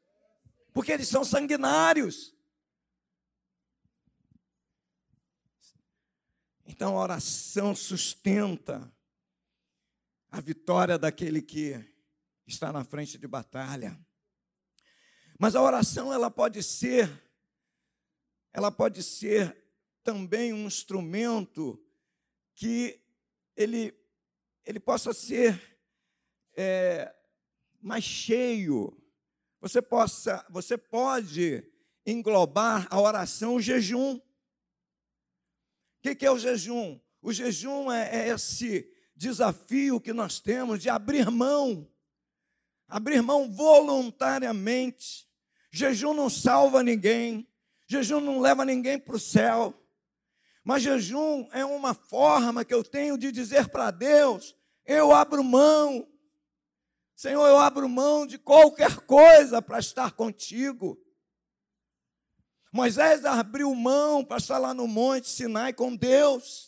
porque 0.76 0.92
eles 0.92 1.08
são 1.08 1.24
sanguinários. 1.24 2.36
Então 6.66 6.98
a 6.98 7.02
oração 7.02 7.74
sustenta 7.74 8.92
a 10.36 10.40
vitória 10.42 10.98
daquele 10.98 11.40
que 11.40 11.82
está 12.46 12.70
na 12.70 12.84
frente 12.84 13.16
de 13.16 13.26
batalha. 13.26 13.98
Mas 15.40 15.56
a 15.56 15.62
oração 15.62 16.12
ela 16.12 16.30
pode 16.30 16.62
ser 16.62 17.10
ela 18.52 18.70
pode 18.70 19.02
ser 19.02 19.56
também 20.04 20.52
um 20.52 20.66
instrumento 20.66 21.82
que 22.54 23.02
ele 23.56 23.98
ele 24.62 24.78
possa 24.78 25.14
ser 25.14 25.78
é, 26.54 27.14
mais 27.80 28.04
cheio 28.04 28.94
você, 29.58 29.80
possa, 29.80 30.44
você 30.50 30.76
pode 30.76 31.64
englobar 32.04 32.86
a 32.90 33.00
oração 33.00 33.54
o 33.54 33.60
jejum. 33.60 34.16
O 34.16 34.22
que 36.02 36.26
é 36.26 36.30
o 36.30 36.38
jejum? 36.38 37.00
O 37.22 37.32
jejum 37.32 37.90
é, 37.90 38.28
é 38.28 38.28
esse 38.28 38.95
desafio 39.16 40.00
que 40.00 40.12
nós 40.12 40.38
temos 40.38 40.80
de 40.80 40.90
abrir 40.90 41.30
mão, 41.30 41.88
abrir 42.86 43.22
mão 43.22 43.50
voluntariamente. 43.50 45.26
Jejum 45.70 46.14
não 46.14 46.30
salva 46.30 46.82
ninguém, 46.82 47.48
jejum 47.86 48.20
não 48.20 48.40
leva 48.40 48.64
ninguém 48.64 48.98
para 48.98 49.16
o 49.16 49.20
céu, 49.20 49.74
mas 50.62 50.82
jejum 50.82 51.48
é 51.52 51.64
uma 51.64 51.94
forma 51.94 52.64
que 52.64 52.74
eu 52.74 52.84
tenho 52.84 53.16
de 53.16 53.32
dizer 53.32 53.68
para 53.68 53.90
Deus: 53.90 54.54
eu 54.84 55.12
abro 55.12 55.42
mão, 55.42 56.06
Senhor, 57.14 57.46
eu 57.46 57.58
abro 57.58 57.88
mão 57.88 58.26
de 58.26 58.38
qualquer 58.38 58.96
coisa 59.00 59.62
para 59.62 59.78
estar 59.78 60.12
contigo. 60.12 61.00
Moisés 62.70 63.24
abriu 63.24 63.74
mão 63.74 64.22
para 64.22 64.36
estar 64.36 64.58
lá 64.58 64.74
no 64.74 64.86
Monte 64.86 65.28
Sinai 65.28 65.72
com 65.72 65.96
Deus. 65.96 66.65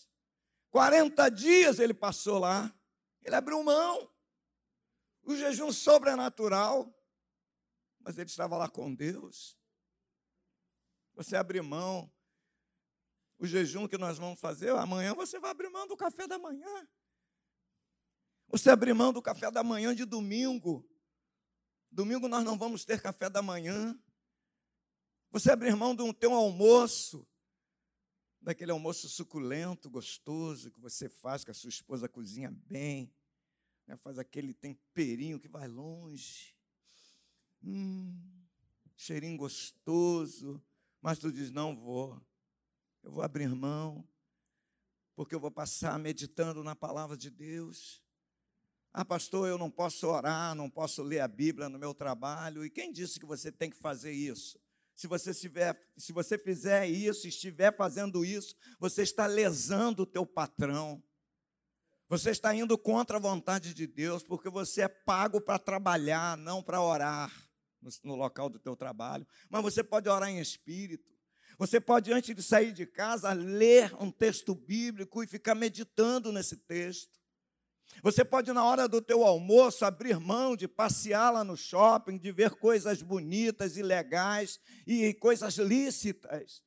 40 0.70 1.28
dias 1.30 1.78
ele 1.78 1.94
passou 1.94 2.38
lá. 2.38 2.74
Ele 3.22 3.34
abriu 3.34 3.62
mão. 3.62 4.10
O 5.22 5.36
jejum 5.36 5.72
sobrenatural. 5.72 6.94
Mas 8.00 8.18
ele 8.18 8.28
estava 8.28 8.56
lá 8.56 8.68
com 8.68 8.94
Deus. 8.94 9.58
Você 11.14 11.36
abre 11.36 11.60
mão. 11.60 12.10
O 13.38 13.46
jejum 13.46 13.86
que 13.86 13.96
nós 13.96 14.18
vamos 14.18 14.40
fazer, 14.40 14.70
amanhã 14.70 15.14
você 15.14 15.38
vai 15.38 15.52
abrir 15.52 15.68
mão 15.68 15.86
do 15.86 15.96
café 15.96 16.26
da 16.26 16.38
manhã. 16.38 16.88
Você 18.48 18.70
abrir 18.70 18.94
mão 18.94 19.12
do 19.12 19.22
café 19.22 19.50
da 19.50 19.62
manhã 19.62 19.94
de 19.94 20.04
domingo. 20.04 20.88
Domingo 21.90 22.28
nós 22.28 22.44
não 22.44 22.58
vamos 22.58 22.84
ter 22.84 23.00
café 23.00 23.30
da 23.30 23.40
manhã. 23.40 23.98
Você 25.30 25.52
abrir 25.52 25.76
mão 25.76 25.94
do 25.94 26.12
teu 26.12 26.32
almoço, 26.32 27.28
daquele 28.48 28.72
almoço 28.72 29.10
suculento, 29.10 29.90
gostoso, 29.90 30.70
que 30.70 30.80
você 30.80 31.06
faz, 31.06 31.44
que 31.44 31.50
a 31.50 31.54
sua 31.54 31.68
esposa 31.68 32.08
cozinha 32.08 32.50
bem, 32.50 33.12
né? 33.86 33.94
faz 33.94 34.18
aquele 34.18 34.54
temperinho 34.54 35.38
que 35.38 35.46
vai 35.46 35.68
longe. 35.68 36.56
Hum, 37.62 38.18
cheirinho 38.96 39.36
gostoso, 39.36 40.64
mas 41.02 41.18
tu 41.18 41.30
diz: 41.30 41.50
não 41.50 41.76
vou, 41.76 42.18
eu 43.02 43.12
vou 43.12 43.22
abrir 43.22 43.54
mão, 43.54 44.02
porque 45.14 45.34
eu 45.34 45.40
vou 45.40 45.50
passar 45.50 45.98
meditando 45.98 46.64
na 46.64 46.74
palavra 46.74 47.18
de 47.18 47.28
Deus. 47.28 48.02
Ah, 48.94 49.04
pastor, 49.04 49.46
eu 49.46 49.58
não 49.58 49.70
posso 49.70 50.06
orar, 50.06 50.54
não 50.54 50.70
posso 50.70 51.02
ler 51.02 51.20
a 51.20 51.28
Bíblia 51.28 51.68
no 51.68 51.78
meu 51.78 51.92
trabalho. 51.92 52.64
E 52.64 52.70
quem 52.70 52.90
disse 52.90 53.20
que 53.20 53.26
você 53.26 53.52
tem 53.52 53.68
que 53.68 53.76
fazer 53.76 54.12
isso? 54.12 54.58
Se 54.98 55.06
você, 55.06 55.30
estiver, 55.30 55.80
se 55.96 56.12
você 56.12 56.36
fizer 56.36 56.88
isso, 56.88 57.28
estiver 57.28 57.72
fazendo 57.76 58.24
isso, 58.24 58.56
você 58.80 59.02
está 59.02 59.26
lesando 59.26 60.02
o 60.02 60.06
teu 60.06 60.26
patrão. 60.26 61.00
Você 62.08 62.30
está 62.30 62.52
indo 62.52 62.76
contra 62.76 63.16
a 63.16 63.20
vontade 63.20 63.72
de 63.72 63.86
Deus, 63.86 64.24
porque 64.24 64.50
você 64.50 64.82
é 64.82 64.88
pago 64.88 65.40
para 65.40 65.56
trabalhar, 65.56 66.36
não 66.36 66.60
para 66.60 66.82
orar 66.82 67.32
no, 67.80 67.90
no 68.02 68.16
local 68.16 68.48
do 68.48 68.58
teu 68.58 68.74
trabalho. 68.74 69.24
Mas 69.48 69.62
você 69.62 69.84
pode 69.84 70.08
orar 70.08 70.30
em 70.30 70.40
espírito. 70.40 71.16
Você 71.58 71.80
pode, 71.80 72.12
antes 72.12 72.34
de 72.34 72.42
sair 72.42 72.72
de 72.72 72.84
casa, 72.84 73.32
ler 73.32 73.94
um 74.02 74.10
texto 74.10 74.52
bíblico 74.52 75.22
e 75.22 75.28
ficar 75.28 75.54
meditando 75.54 76.32
nesse 76.32 76.56
texto. 76.56 77.17
Você 78.02 78.24
pode, 78.24 78.52
na 78.52 78.64
hora 78.64 78.88
do 78.88 79.02
teu 79.02 79.24
almoço, 79.24 79.84
abrir 79.84 80.20
mão 80.20 80.54
de 80.56 80.68
passear 80.68 81.32
lá 81.32 81.42
no 81.42 81.56
shopping, 81.56 82.16
de 82.16 82.30
ver 82.30 82.50
coisas 82.50 83.02
bonitas 83.02 83.76
e 83.76 83.82
legais 83.82 84.60
e 84.86 85.12
coisas 85.14 85.56
lícitas, 85.56 86.62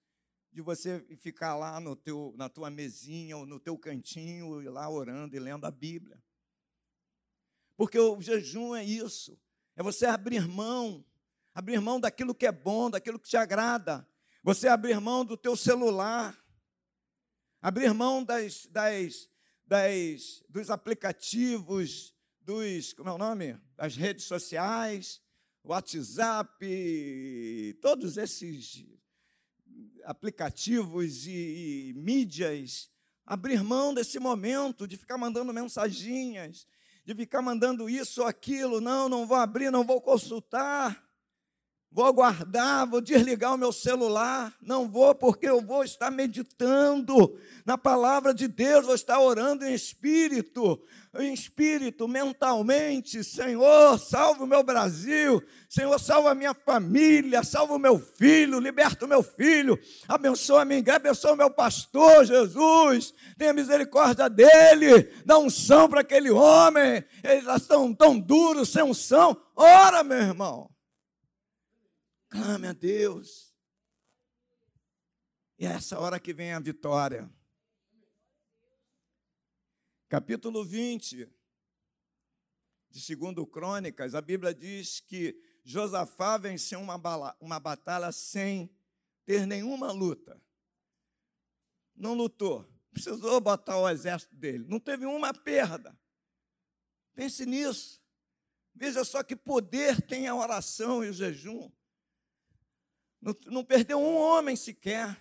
de 0.51 0.61
você 0.61 1.05
ficar 1.19 1.55
lá 1.55 1.79
no 1.79 1.95
teu, 1.95 2.33
na 2.35 2.49
tua 2.49 2.69
mesinha 2.69 3.37
ou 3.37 3.45
no 3.45 3.59
teu 3.59 3.77
cantinho, 3.77 4.61
e 4.61 4.67
lá 4.67 4.89
orando 4.89 5.35
e 5.35 5.39
lendo 5.39 5.65
a 5.65 5.71
Bíblia. 5.71 6.21
Porque 7.77 7.97
o 7.97 8.21
jejum 8.21 8.75
é 8.75 8.83
isso, 8.83 9.39
é 9.75 9.81
você 9.81 10.05
abrir 10.05 10.47
mão, 10.47 11.05
abrir 11.53 11.79
mão 11.79 11.99
daquilo 11.99 12.35
que 12.35 12.45
é 12.45 12.51
bom, 12.51 12.89
daquilo 12.89 13.17
que 13.17 13.29
te 13.29 13.37
agrada, 13.37 14.05
você 14.43 14.67
abrir 14.67 14.99
mão 14.99 15.23
do 15.23 15.37
teu 15.37 15.55
celular, 15.55 16.37
abrir 17.61 17.93
mão 17.93 18.23
das, 18.23 18.65
das 18.65 19.30
das, 19.71 20.43
dos 20.49 20.69
aplicativos, 20.69 22.13
dos, 22.41 22.91
como 22.91 23.07
é 23.07 23.13
o 23.13 23.17
nome? 23.17 23.57
Das 23.77 23.95
redes 23.95 24.25
sociais, 24.25 25.21
WhatsApp, 25.63 26.59
todos 27.81 28.17
esses 28.17 28.85
aplicativos 30.03 31.25
e, 31.25 31.91
e 31.91 31.93
mídias, 31.93 32.91
abrir 33.25 33.63
mão 33.63 33.93
desse 33.93 34.19
momento 34.19 34.85
de 34.85 34.97
ficar 34.97 35.17
mandando 35.17 35.53
mensaginhas, 35.53 36.67
de 37.05 37.15
ficar 37.15 37.41
mandando 37.41 37.89
isso 37.89 38.23
ou 38.23 38.27
aquilo, 38.27 38.81
não, 38.81 39.07
não 39.07 39.25
vou 39.25 39.37
abrir, 39.37 39.71
não 39.71 39.85
vou 39.85 40.01
consultar. 40.01 41.01
Vou 41.93 42.05
aguardar, 42.05 42.87
vou 42.87 43.01
desligar 43.01 43.53
o 43.53 43.57
meu 43.57 43.73
celular. 43.73 44.53
Não 44.61 44.87
vou, 44.87 45.13
porque 45.13 45.49
eu 45.49 45.59
vou 45.59 45.83
estar 45.83 46.09
meditando 46.09 47.37
na 47.65 47.77
palavra 47.77 48.33
de 48.33 48.47
Deus, 48.47 48.85
vou 48.85 48.95
estar 48.95 49.19
orando 49.19 49.65
em 49.65 49.73
espírito, 49.73 50.81
em 51.19 51.33
espírito, 51.33 52.07
mentalmente. 52.07 53.21
Senhor, 53.25 53.99
salva 53.99 54.45
o 54.45 54.47
meu 54.47 54.63
Brasil. 54.63 55.43
Senhor, 55.67 55.99
salva 55.99 56.31
a 56.31 56.35
minha 56.35 56.53
família, 56.53 57.43
salva 57.43 57.73
o 57.73 57.79
meu 57.79 57.99
filho, 57.99 58.61
liberta 58.61 59.03
o 59.03 59.09
meu 59.09 59.21
filho. 59.21 59.77
Abençoa 60.07 60.61
a 60.61 60.65
minha 60.65 60.79
igreja, 60.79 60.95
abençoa 60.95 61.33
o 61.33 61.37
meu 61.37 61.49
pastor, 61.49 62.23
Jesus. 62.23 63.13
Tenha 63.37 63.51
misericórdia 63.51 64.29
dele. 64.29 65.11
Dá 65.25 65.37
unção 65.37 65.89
para 65.89 65.99
aquele 65.99 66.31
homem. 66.31 67.03
Eles 67.21 67.45
estão 67.53 67.93
tão 67.93 68.17
duros, 68.17 68.69
sem 68.69 68.81
unção. 68.81 69.35
Ora, 69.57 70.05
meu 70.05 70.19
irmão. 70.19 70.70
Clame 72.31 72.69
a 72.69 72.73
Deus. 72.73 73.53
E 75.59 75.65
é 75.65 75.71
essa 75.73 75.99
hora 75.99 76.17
que 76.17 76.33
vem 76.33 76.53
a 76.53 76.61
vitória. 76.61 77.29
Capítulo 80.07 80.63
20 80.63 81.29
de 82.89 83.15
2 83.15 83.49
Crônicas, 83.51 84.15
a 84.15 84.21
Bíblia 84.21 84.53
diz 84.53 85.01
que 85.01 85.37
Josafá 85.61 86.37
venceu 86.37 86.79
uma, 86.79 86.95
uma 87.37 87.59
batalha 87.59 88.13
sem 88.13 88.73
ter 89.25 89.45
nenhuma 89.45 89.91
luta. 89.91 90.41
Não 91.93 92.13
lutou. 92.13 92.65
Precisou 92.93 93.41
botar 93.41 93.77
o 93.77 93.89
exército 93.89 94.33
dele. 94.37 94.65
Não 94.69 94.79
teve 94.79 95.05
uma 95.05 95.33
perda. 95.33 95.99
Pense 97.13 97.45
nisso. 97.45 98.01
Veja 98.73 99.03
só 99.03 99.21
que 99.21 99.35
poder 99.35 100.01
tem 100.01 100.29
a 100.29 100.35
oração 100.35 101.03
e 101.03 101.09
o 101.09 101.13
jejum. 101.13 101.69
Não, 103.21 103.35
não 103.45 103.63
perdeu 103.63 103.99
um 103.99 104.17
homem 104.17 104.55
sequer. 104.55 105.15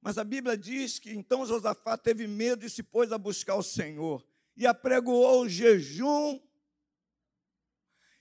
Mas 0.00 0.18
a 0.18 0.24
Bíblia 0.24 0.56
diz 0.56 0.98
que 0.98 1.10
então 1.12 1.46
Josafá 1.46 1.96
teve 1.96 2.26
medo 2.26 2.64
e 2.64 2.70
se 2.70 2.82
pôs 2.82 3.12
a 3.12 3.18
buscar 3.18 3.54
o 3.54 3.62
Senhor. 3.62 4.26
E 4.56 4.66
apregoou 4.66 5.42
o 5.42 5.48
jejum, 5.48 6.40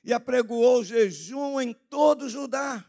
e 0.03 0.13
apregoou 0.13 0.79
o 0.79 0.83
jejum 0.83 1.59
em 1.59 1.73
todo 1.73 2.29
Judá. 2.29 2.87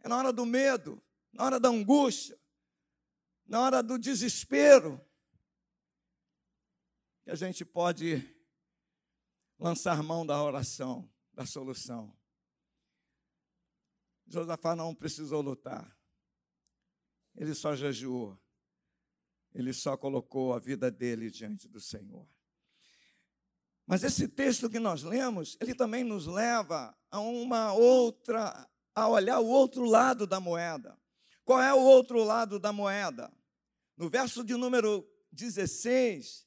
É 0.00 0.08
na 0.08 0.16
hora 0.16 0.32
do 0.32 0.46
medo, 0.46 1.02
na 1.32 1.44
hora 1.44 1.60
da 1.60 1.68
angústia, 1.68 2.38
na 3.46 3.60
hora 3.60 3.82
do 3.82 3.98
desespero, 3.98 5.00
que 7.22 7.30
a 7.30 7.34
gente 7.34 7.64
pode 7.64 8.24
lançar 9.58 10.02
mão 10.02 10.24
da 10.24 10.42
oração, 10.42 11.08
da 11.32 11.44
solução. 11.44 12.16
Josafá 14.26 14.74
não 14.74 14.94
precisou 14.94 15.40
lutar, 15.40 15.96
ele 17.34 17.54
só 17.54 17.76
jejuou, 17.76 18.38
ele 19.54 19.72
só 19.72 19.96
colocou 19.96 20.52
a 20.52 20.58
vida 20.58 20.90
dele 20.90 21.30
diante 21.30 21.68
do 21.68 21.80
Senhor. 21.80 22.26
Mas 23.86 24.02
esse 24.02 24.26
texto 24.26 24.68
que 24.68 24.80
nós 24.80 25.02
lemos, 25.02 25.56
ele 25.60 25.74
também 25.74 26.02
nos 26.02 26.26
leva 26.26 26.96
a 27.10 27.20
uma 27.20 27.72
outra, 27.72 28.68
a 28.94 29.08
olhar 29.08 29.38
o 29.38 29.46
outro 29.46 29.84
lado 29.84 30.26
da 30.26 30.40
moeda. 30.40 30.98
Qual 31.44 31.62
é 31.62 31.72
o 31.72 31.80
outro 31.80 32.24
lado 32.24 32.58
da 32.58 32.72
moeda? 32.72 33.32
No 33.96 34.10
verso 34.10 34.42
de 34.42 34.56
número 34.56 35.08
16, 35.30 36.46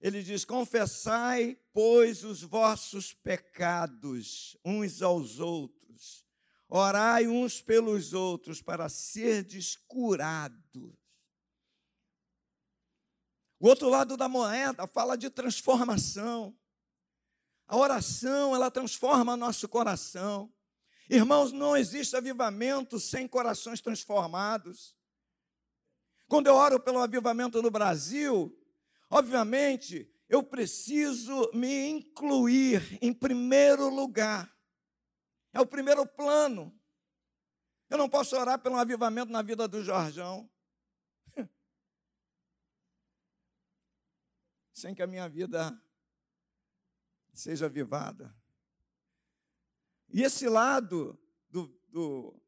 ele 0.00 0.22
diz: 0.22 0.44
Confessai, 0.44 1.58
pois, 1.72 2.22
os 2.22 2.42
vossos 2.42 3.12
pecados 3.12 4.56
uns 4.64 5.02
aos 5.02 5.40
outros, 5.40 5.81
orai 6.74 7.26
uns 7.26 7.60
pelos 7.60 8.12
outros 8.12 8.62
para 8.62 8.88
serdes 8.88 9.76
curados. 9.88 10.94
O 13.58 13.68
outro 13.68 13.88
lado 13.88 14.16
da 14.16 14.28
moeda 14.28 14.86
fala 14.86 15.16
de 15.16 15.30
transformação. 15.30 16.56
A 17.66 17.76
oração, 17.76 18.54
ela 18.54 18.70
transforma 18.70 19.36
nosso 19.36 19.68
coração. 19.68 20.52
Irmãos, 21.08 21.52
não 21.52 21.76
existe 21.76 22.16
avivamento 22.16 22.98
sem 22.98 23.28
corações 23.28 23.80
transformados. 23.80 24.96
Quando 26.26 26.46
eu 26.46 26.54
oro 26.54 26.80
pelo 26.80 26.98
avivamento 26.98 27.60
no 27.60 27.70
Brasil, 27.70 28.58
Obviamente, 29.14 30.10
eu 30.26 30.42
preciso 30.42 31.50
me 31.52 31.86
incluir 31.90 32.98
em 33.02 33.12
primeiro 33.12 33.90
lugar. 33.90 34.50
É 35.52 35.60
o 35.60 35.66
primeiro 35.66 36.06
plano. 36.06 36.72
Eu 37.90 37.98
não 37.98 38.08
posso 38.08 38.34
orar 38.36 38.58
pelo 38.58 38.76
avivamento 38.76 39.30
na 39.30 39.42
vida 39.42 39.68
do 39.68 39.84
Jorjão. 39.84 40.50
Sem 44.72 44.94
que 44.94 45.02
a 45.02 45.06
minha 45.06 45.28
vida 45.28 45.78
seja 47.34 47.66
avivada. 47.66 48.34
E 50.08 50.22
esse 50.22 50.48
lado 50.48 51.18
do, 51.50 51.66
do, 51.88 52.42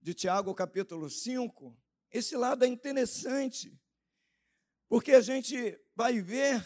de 0.00 0.14
Tiago, 0.14 0.54
capítulo 0.54 1.10
5, 1.10 1.76
esse 2.10 2.36
lado 2.36 2.64
é 2.64 2.68
interessante. 2.68 3.76
Porque 4.88 5.12
a 5.12 5.20
gente 5.20 5.78
vai 5.94 6.20
ver, 6.20 6.64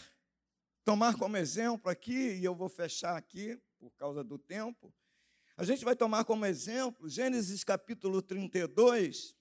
tomar 0.83 1.17
como 1.17 1.37
exemplo 1.37 1.89
aqui, 1.89 2.35
e 2.35 2.43
eu 2.43 2.55
vou 2.55 2.69
fechar 2.69 3.17
aqui 3.17 3.59
por 3.77 3.91
causa 3.95 4.23
do 4.23 4.37
tempo. 4.37 4.93
A 5.55 5.63
gente 5.63 5.85
vai 5.85 5.95
tomar 5.95 6.25
como 6.25 6.47
exemplo 6.47 7.07
Gênesis 7.07 7.63
capítulo 7.63 8.23
32, 8.23 9.35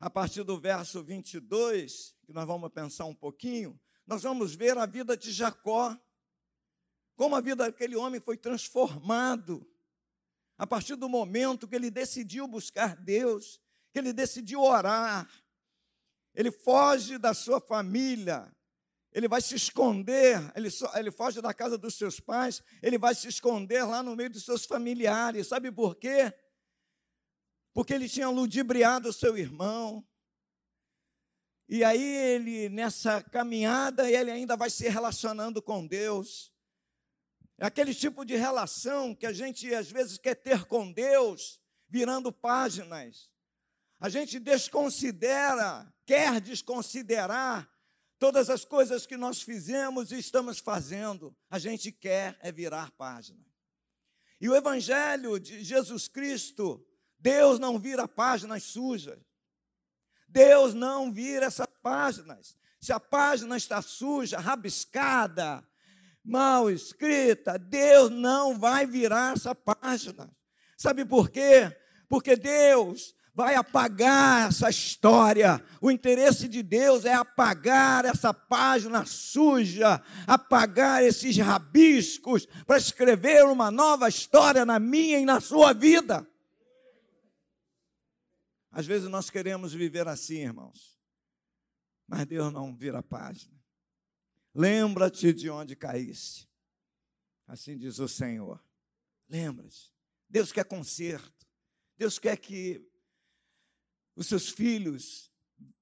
a 0.00 0.10
partir 0.10 0.42
do 0.42 0.58
verso 0.58 1.04
22, 1.04 2.16
que 2.26 2.32
nós 2.32 2.44
vamos 2.44 2.68
pensar 2.72 3.04
um 3.04 3.14
pouquinho, 3.14 3.80
nós 4.04 4.24
vamos 4.24 4.56
ver 4.56 4.76
a 4.76 4.84
vida 4.84 5.16
de 5.16 5.30
Jacó, 5.30 5.96
como 7.14 7.36
a 7.36 7.40
vida 7.40 7.66
daquele 7.66 7.94
homem 7.94 8.20
foi 8.20 8.36
transformado 8.36 9.64
a 10.58 10.66
partir 10.66 10.96
do 10.96 11.08
momento 11.08 11.68
que 11.68 11.76
ele 11.76 11.90
decidiu 11.90 12.48
buscar 12.48 12.96
Deus, 12.96 13.60
que 13.92 14.00
ele 14.00 14.12
decidiu 14.12 14.60
orar, 14.62 15.30
ele 16.34 16.50
foge 16.50 17.18
da 17.18 17.32
sua 17.32 17.60
família, 17.60 18.52
ele 19.12 19.28
vai 19.28 19.40
se 19.40 19.54
esconder, 19.54 20.38
ele, 20.56 20.68
ele 20.94 21.10
foge 21.10 21.40
da 21.40 21.52
casa 21.52 21.76
dos 21.76 21.94
seus 21.96 22.18
pais, 22.18 22.62
ele 22.82 22.96
vai 22.98 23.14
se 23.14 23.28
esconder 23.28 23.84
lá 23.84 24.02
no 24.02 24.16
meio 24.16 24.30
dos 24.30 24.44
seus 24.44 24.64
familiares. 24.64 25.48
Sabe 25.48 25.70
por 25.70 25.96
quê? 25.96 26.32
Porque 27.74 27.92
ele 27.92 28.08
tinha 28.08 28.28
ludibriado 28.28 29.08
o 29.08 29.12
seu 29.12 29.36
irmão. 29.36 30.06
E 31.68 31.84
aí 31.84 32.02
ele, 32.02 32.68
nessa 32.68 33.22
caminhada, 33.22 34.10
ele 34.10 34.30
ainda 34.30 34.56
vai 34.56 34.70
se 34.70 34.88
relacionando 34.88 35.62
com 35.62 35.86
Deus. 35.86 36.52
É 37.58 37.66
aquele 37.66 37.94
tipo 37.94 38.24
de 38.24 38.36
relação 38.36 39.14
que 39.14 39.26
a 39.26 39.32
gente 39.32 39.72
às 39.74 39.90
vezes 39.90 40.18
quer 40.18 40.34
ter 40.34 40.64
com 40.64 40.92
Deus, 40.92 41.60
virando 41.88 42.32
páginas. 42.32 43.30
A 44.00 44.08
gente 44.08 44.38
desconsidera 44.38 45.92
quer 46.04 46.40
desconsiderar 46.40 47.71
todas 48.22 48.48
as 48.48 48.64
coisas 48.64 49.04
que 49.04 49.16
nós 49.16 49.42
fizemos 49.42 50.12
e 50.12 50.18
estamos 50.20 50.60
fazendo. 50.60 51.36
A 51.50 51.58
gente 51.58 51.90
quer 51.90 52.38
é 52.40 52.52
virar 52.52 52.92
página. 52.92 53.44
E 54.40 54.48
o 54.48 54.54
Evangelho 54.54 55.40
de 55.40 55.64
Jesus 55.64 56.06
Cristo, 56.06 56.86
Deus 57.18 57.58
não 57.58 57.80
vira 57.80 58.06
páginas 58.06 58.62
sujas. 58.62 59.18
Deus 60.28 60.72
não 60.72 61.12
vira 61.12 61.46
essas 61.46 61.66
páginas. 61.82 62.56
Se 62.80 62.92
a 62.92 63.00
página 63.00 63.56
está 63.56 63.82
suja, 63.82 64.38
rabiscada, 64.38 65.68
mal 66.24 66.70
escrita, 66.70 67.58
Deus 67.58 68.08
não 68.08 68.56
vai 68.56 68.86
virar 68.86 69.32
essa 69.32 69.52
página. 69.52 70.30
Sabe 70.76 71.04
por 71.04 71.28
quê? 71.28 71.76
Porque 72.08 72.36
Deus 72.36 73.16
vai 73.34 73.54
apagar 73.54 74.48
essa 74.48 74.68
história. 74.68 75.64
O 75.80 75.90
interesse 75.90 76.46
de 76.48 76.62
Deus 76.62 77.04
é 77.04 77.14
apagar 77.14 78.04
essa 78.04 78.32
página 78.32 79.04
suja, 79.06 80.02
apagar 80.26 81.02
esses 81.02 81.36
rabiscos, 81.38 82.46
para 82.66 82.76
escrever 82.76 83.44
uma 83.44 83.70
nova 83.70 84.08
história 84.08 84.64
na 84.64 84.78
minha 84.78 85.18
e 85.18 85.24
na 85.24 85.40
sua 85.40 85.72
vida. 85.72 86.26
Às 88.70 88.86
vezes 88.86 89.08
nós 89.08 89.28
queremos 89.28 89.72
viver 89.72 90.08
assim, 90.08 90.38
irmãos, 90.38 90.98
mas 92.06 92.26
Deus 92.26 92.52
não 92.52 92.74
vira 92.74 92.98
a 92.98 93.02
página. 93.02 93.52
Lembra-te 94.54 95.32
de 95.32 95.48
onde 95.48 95.74
caíste. 95.74 96.48
Assim 97.46 97.76
diz 97.76 97.98
o 97.98 98.08
Senhor. 98.08 98.62
Lembra-te. 99.28 99.92
Deus 100.28 100.52
quer 100.52 100.64
conserto. 100.64 101.46
Deus 101.96 102.18
quer 102.18 102.36
que 102.36 102.86
os 104.14 104.26
seus 104.26 104.48
filhos 104.48 105.30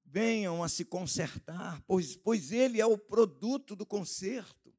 venham 0.05 0.63
a 0.63 0.69
se 0.69 0.85
consertar, 0.85 1.83
pois, 1.87 2.17
pois 2.17 2.51
ele 2.51 2.81
é 2.81 2.87
o 2.87 2.99
produto 2.99 3.77
do 3.77 3.87
conserto. 3.87 4.75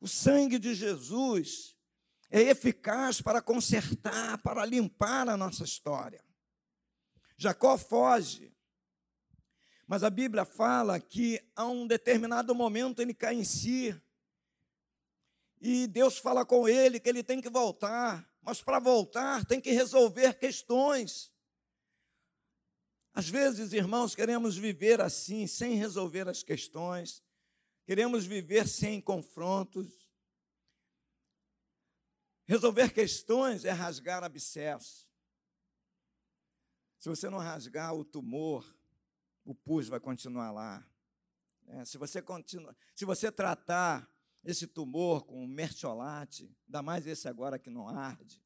O 0.00 0.08
sangue 0.08 0.58
de 0.58 0.74
Jesus 0.74 1.76
é 2.30 2.42
eficaz 2.42 3.20
para 3.20 3.40
consertar, 3.40 4.38
para 4.38 4.64
limpar 4.64 5.28
a 5.28 5.36
nossa 5.36 5.64
história. 5.64 6.24
Jacó 7.36 7.78
foge, 7.78 8.52
mas 9.86 10.02
a 10.02 10.10
Bíblia 10.10 10.44
fala 10.44 10.98
que 10.98 11.40
a 11.54 11.66
um 11.66 11.86
determinado 11.86 12.54
momento 12.54 13.00
ele 13.00 13.14
cai 13.14 13.34
em 13.34 13.44
si. 13.44 13.94
E 15.60 15.86
Deus 15.86 16.18
fala 16.18 16.44
com 16.44 16.68
ele 16.68 16.98
que 16.98 17.08
ele 17.08 17.22
tem 17.22 17.40
que 17.40 17.48
voltar, 17.48 18.28
mas 18.42 18.60
para 18.60 18.80
voltar 18.80 19.44
tem 19.44 19.60
que 19.60 19.70
resolver 19.70 20.34
questões. 20.34 21.32
Às 23.16 23.30
vezes, 23.30 23.72
irmãos, 23.72 24.14
queremos 24.14 24.58
viver 24.58 25.00
assim, 25.00 25.46
sem 25.46 25.74
resolver 25.74 26.28
as 26.28 26.42
questões, 26.42 27.24
queremos 27.86 28.26
viver 28.26 28.68
sem 28.68 29.00
confrontos. 29.00 30.06
Resolver 32.46 32.92
questões 32.92 33.64
é 33.64 33.70
rasgar 33.70 34.22
abscesso. 34.22 35.08
Se 36.98 37.08
você 37.08 37.30
não 37.30 37.38
rasgar 37.38 37.94
o 37.94 38.04
tumor, 38.04 38.76
o 39.46 39.54
pus 39.54 39.88
vai 39.88 39.98
continuar 39.98 40.52
lá. 40.52 40.86
É, 41.68 41.86
se, 41.86 41.96
você 41.96 42.20
continua, 42.20 42.76
se 42.94 43.06
você 43.06 43.32
tratar 43.32 44.06
esse 44.44 44.66
tumor 44.66 45.24
com 45.24 45.46
mertiolate, 45.46 46.54
ainda 46.66 46.82
mais 46.82 47.06
esse 47.06 47.26
agora 47.26 47.58
que 47.58 47.70
não 47.70 47.88
arde. 47.88 48.44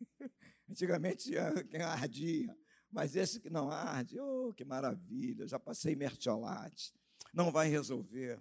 Antigamente 0.68 1.30
quem 1.70 1.82
ardia. 1.82 2.58
Mas 2.90 3.14
esse 3.14 3.38
que 3.38 3.48
não 3.48 3.70
arde, 3.70 4.18
oh, 4.18 4.52
que 4.52 4.64
maravilha, 4.64 5.46
já 5.46 5.58
passei 5.58 5.94
mertiolate. 5.94 6.92
Não 7.32 7.52
vai 7.52 7.68
resolver. 7.68 8.38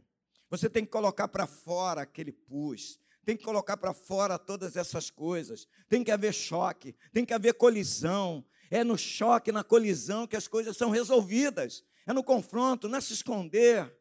Você 0.50 0.70
tem 0.70 0.84
que 0.84 0.92
colocar 0.92 1.28
para 1.28 1.46
fora 1.46 2.02
aquele 2.02 2.32
pus, 2.32 3.00
tem 3.24 3.38
que 3.38 3.44
colocar 3.44 3.78
para 3.78 3.94
fora 3.94 4.40
todas 4.40 4.76
essas 4.76 5.12
coisas, 5.12 5.68
tem 5.88 6.04
que 6.04 6.12
haver 6.12 6.34
choque, 6.34 6.96
tem 7.14 7.24
que 7.24 7.34
haver 7.34 7.54
colisão. 7.54 8.44
É 8.72 8.84
no 8.84 8.98
choque, 8.98 9.52
na 9.52 9.64
colisão 9.64 10.26
que 10.26 10.36
as 10.36 10.48
coisas 10.48 10.76
são 10.78 10.90
resolvidas. 10.90 11.84
É 12.08 12.14
no 12.14 12.24
confronto, 12.24 12.88
não 12.88 12.98
é 12.98 13.02
se 13.02 13.14
esconder, 13.14 13.96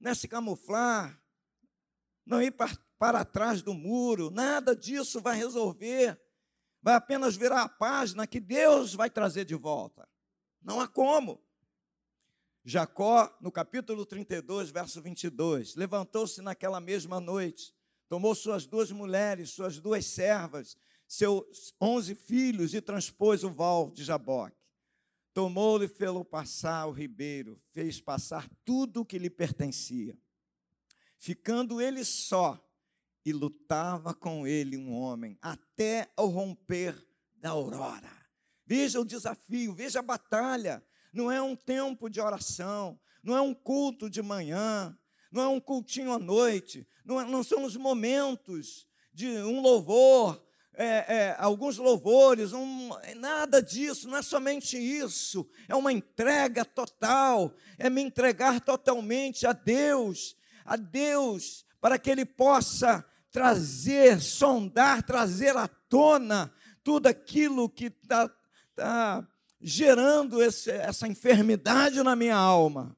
não 0.00 0.10
é 0.10 0.14
se 0.14 0.26
camuflar, 0.26 1.22
não 2.26 2.42
ir 2.42 2.50
para, 2.50 2.76
para 2.98 3.24
trás 3.24 3.62
do 3.62 3.74
muro, 3.74 4.30
nada 4.30 4.74
disso 4.74 5.20
vai 5.20 5.36
resolver. 5.36 6.20
Vai 6.82 6.94
apenas 6.94 7.36
virar 7.36 7.62
a 7.62 7.68
página 7.68 8.26
que 8.26 8.40
Deus 8.40 8.94
vai 8.94 9.08
trazer 9.08 9.44
de 9.44 9.54
volta. 9.54 10.08
Não 10.60 10.80
há 10.80 10.88
como. 10.88 11.40
Jacó, 12.64 13.32
no 13.40 13.50
capítulo 13.52 14.04
32, 14.04 14.70
verso 14.70 15.00
22, 15.00 15.74
levantou-se 15.74 16.40
naquela 16.42 16.80
mesma 16.80 17.20
noite, 17.20 17.74
tomou 18.08 18.34
suas 18.34 18.66
duas 18.66 18.90
mulheres, 18.92 19.50
suas 19.50 19.80
duas 19.80 20.06
servas, 20.06 20.76
seus 21.08 21.74
onze 21.80 22.14
filhos 22.14 22.72
e 22.72 22.80
transpôs 22.80 23.42
o 23.42 23.50
val 23.50 23.90
de 23.90 24.04
Jaboque. 24.04 24.56
Tomou-lhe 25.34 25.86
e 25.86 25.88
fê-lo 25.88 26.24
passar 26.24 26.86
o 26.86 26.92
ribeiro, 26.92 27.56
fez 27.70 28.00
passar 28.00 28.48
tudo 28.64 29.00
o 29.00 29.04
que 29.04 29.18
lhe 29.18 29.30
pertencia. 29.30 30.16
Ficando 31.16 31.80
ele 31.80 32.04
só, 32.04 32.62
e 33.24 33.32
lutava 33.32 34.12
com 34.14 34.46
ele 34.46 34.76
um 34.76 34.92
homem, 34.92 35.38
até 35.40 36.10
ao 36.16 36.28
romper 36.28 36.94
da 37.36 37.50
aurora. 37.50 38.10
Veja 38.66 39.00
o 39.00 39.04
desafio, 39.04 39.74
veja 39.74 40.00
a 40.00 40.02
batalha. 40.02 40.82
Não 41.12 41.30
é 41.30 41.42
um 41.42 41.54
tempo 41.54 42.08
de 42.08 42.20
oração, 42.20 42.98
não 43.22 43.36
é 43.36 43.40
um 43.40 43.52
culto 43.52 44.08
de 44.08 44.22
manhã, 44.22 44.96
não 45.30 45.42
é 45.42 45.48
um 45.48 45.60
cultinho 45.60 46.12
à 46.12 46.18
noite, 46.18 46.86
não, 47.04 47.20
é, 47.20 47.24
não 47.24 47.42
são 47.42 47.64
os 47.64 47.76
momentos 47.76 48.86
de 49.12 49.28
um 49.28 49.60
louvor, 49.60 50.42
é, 50.74 50.86
é, 51.16 51.36
alguns 51.38 51.76
louvores, 51.76 52.52
um, 52.52 52.90
nada 53.16 53.62
disso, 53.62 54.08
não 54.08 54.16
é 54.16 54.22
somente 54.22 54.78
isso, 54.78 55.46
é 55.68 55.74
uma 55.74 55.92
entrega 55.92 56.64
total, 56.64 57.54
é 57.78 57.90
me 57.90 58.00
entregar 58.00 58.60
totalmente 58.60 59.46
a 59.46 59.52
Deus, 59.52 60.34
a 60.64 60.76
Deus, 60.76 61.66
para 61.80 61.98
que 61.98 62.10
Ele 62.10 62.24
possa 62.24 63.04
trazer, 63.32 64.20
sondar, 64.20 65.02
trazer 65.02 65.56
à 65.56 65.66
tona 65.66 66.54
tudo 66.84 67.06
aquilo 67.06 67.68
que 67.68 67.86
está 67.86 68.28
tá 68.74 69.26
gerando 69.60 70.42
esse, 70.42 70.70
essa 70.70 71.08
enfermidade 71.08 72.02
na 72.02 72.14
minha 72.14 72.36
alma, 72.36 72.96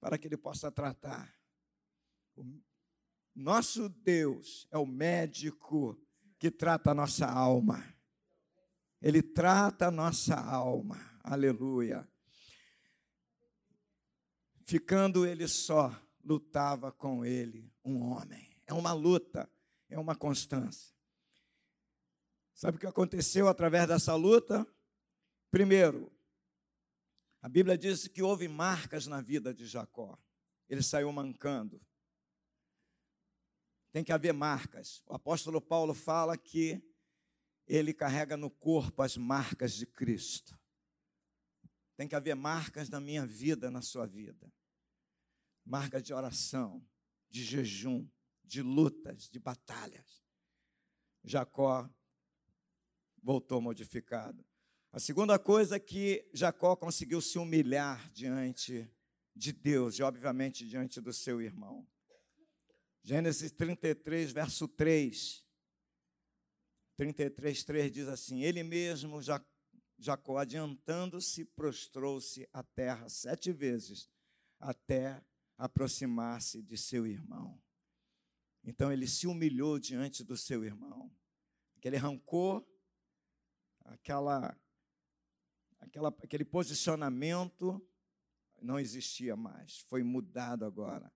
para 0.00 0.16
que 0.16 0.26
Ele 0.26 0.36
possa 0.36 0.72
tratar. 0.72 1.32
O 2.34 2.44
nosso 3.34 3.88
Deus 3.88 4.66
é 4.70 4.78
o 4.78 4.86
médico 4.86 6.00
que 6.38 6.50
trata 6.50 6.92
a 6.92 6.94
nossa 6.94 7.26
alma. 7.26 7.84
Ele 9.00 9.22
trata 9.22 9.88
a 9.88 9.90
nossa 9.90 10.34
alma. 10.34 10.98
Aleluia. 11.22 12.08
Ficando 14.64 15.26
ele 15.26 15.48
só, 15.48 15.94
lutava 16.24 16.92
com 16.92 17.24
ele 17.24 17.72
um 17.84 18.02
homem. 18.02 18.49
É 18.70 18.72
uma 18.72 18.92
luta, 18.92 19.50
é 19.88 19.98
uma 19.98 20.14
constância. 20.14 20.94
Sabe 22.54 22.76
o 22.76 22.80
que 22.80 22.86
aconteceu 22.86 23.48
através 23.48 23.88
dessa 23.88 24.14
luta? 24.14 24.64
Primeiro, 25.50 26.08
a 27.42 27.48
Bíblia 27.48 27.76
diz 27.76 28.06
que 28.06 28.22
houve 28.22 28.46
marcas 28.46 29.08
na 29.08 29.20
vida 29.20 29.52
de 29.52 29.66
Jacó. 29.66 30.16
Ele 30.68 30.84
saiu 30.84 31.10
mancando. 31.10 31.84
Tem 33.90 34.04
que 34.04 34.12
haver 34.12 34.32
marcas. 34.32 35.02
O 35.04 35.14
apóstolo 35.16 35.60
Paulo 35.60 35.92
fala 35.92 36.38
que 36.38 36.80
ele 37.66 37.92
carrega 37.92 38.36
no 38.36 38.50
corpo 38.50 39.02
as 39.02 39.16
marcas 39.16 39.74
de 39.74 39.84
Cristo. 39.84 40.56
Tem 41.96 42.06
que 42.06 42.14
haver 42.14 42.36
marcas 42.36 42.88
na 42.88 43.00
minha 43.00 43.26
vida, 43.26 43.68
na 43.68 43.82
sua 43.82 44.06
vida. 44.06 44.48
Marcas 45.64 46.04
de 46.04 46.14
oração, 46.14 46.86
de 47.28 47.42
jejum, 47.42 48.08
de 48.50 48.62
lutas, 48.62 49.30
de 49.30 49.38
batalhas. 49.38 50.20
Jacó 51.22 51.88
voltou 53.22 53.60
modificado. 53.60 54.44
A 54.90 54.98
segunda 54.98 55.38
coisa 55.38 55.76
é 55.76 55.78
que 55.78 56.28
Jacó 56.34 56.74
conseguiu 56.74 57.20
se 57.20 57.38
humilhar 57.38 58.10
diante 58.10 58.90
de 59.36 59.52
Deus 59.52 60.00
e, 60.00 60.02
obviamente, 60.02 60.66
diante 60.66 61.00
do 61.00 61.12
seu 61.12 61.40
irmão. 61.40 61.86
Gênesis 63.04 63.52
33, 63.52 64.32
verso 64.32 64.66
3. 64.66 65.46
33, 66.96 67.62
3 67.62 67.92
diz 67.92 68.08
assim: 68.08 68.42
Ele 68.42 68.64
mesmo, 68.64 69.20
Jacó, 69.96 70.38
adiantando-se, 70.38 71.44
prostrou-se 71.44 72.48
à 72.52 72.64
terra 72.64 73.08
sete 73.08 73.52
vezes, 73.52 74.10
até 74.58 75.24
aproximar-se 75.56 76.60
de 76.60 76.76
seu 76.76 77.06
irmão. 77.06 77.62
Então 78.80 78.90
ele 78.90 79.06
se 79.06 79.26
humilhou 79.26 79.78
diante 79.78 80.24
do 80.24 80.38
seu 80.38 80.64
irmão. 80.64 81.14
Aquele 81.76 81.98
rancor, 81.98 82.66
aquela, 83.84 84.58
aquela, 85.78 86.08
aquele 86.08 86.46
posicionamento 86.46 87.86
não 88.58 88.80
existia 88.80 89.36
mais, 89.36 89.80
foi 89.80 90.02
mudado 90.02 90.64
agora. 90.64 91.12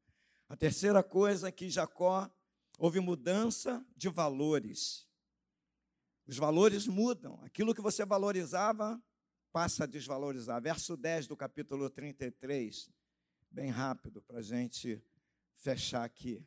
A 0.46 0.54
terceira 0.54 1.02
coisa 1.02 1.48
é 1.48 1.50
que 1.50 1.70
Jacó 1.70 2.30
houve 2.78 3.00
mudança 3.00 3.82
de 3.96 4.10
valores. 4.10 5.08
Os 6.26 6.36
valores 6.36 6.86
mudam. 6.86 7.42
Aquilo 7.44 7.74
que 7.74 7.80
você 7.80 8.04
valorizava 8.04 9.02
passa 9.50 9.84
a 9.84 9.86
desvalorizar. 9.86 10.60
Verso 10.60 10.98
10 10.98 11.28
do 11.28 11.34
capítulo 11.34 11.88
33, 11.88 12.90
bem 13.50 13.70
rápido 13.70 14.20
para 14.20 14.40
a 14.40 14.42
gente 14.42 15.02
fechar 15.56 16.04
aqui. 16.04 16.46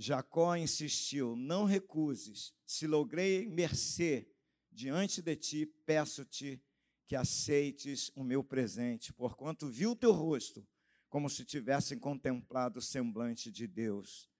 Jacó 0.00 0.54
insistiu: 0.54 1.34
Não 1.34 1.64
recuses, 1.64 2.54
se 2.64 2.86
logrei 2.86 3.48
mercê 3.48 4.30
diante 4.70 5.20
de 5.20 5.34
ti, 5.34 5.66
peço-te 5.66 6.62
que 7.04 7.16
aceites 7.16 8.12
o 8.14 8.22
meu 8.22 8.44
presente, 8.44 9.12
porquanto 9.12 9.66
vi 9.66 9.88
o 9.88 9.96
teu 9.96 10.12
rosto 10.12 10.64
como 11.08 11.28
se 11.28 11.44
tivessem 11.44 11.98
contemplado 11.98 12.78
o 12.78 12.82
semblante 12.82 13.50
de 13.50 13.66
Deus 13.66 14.30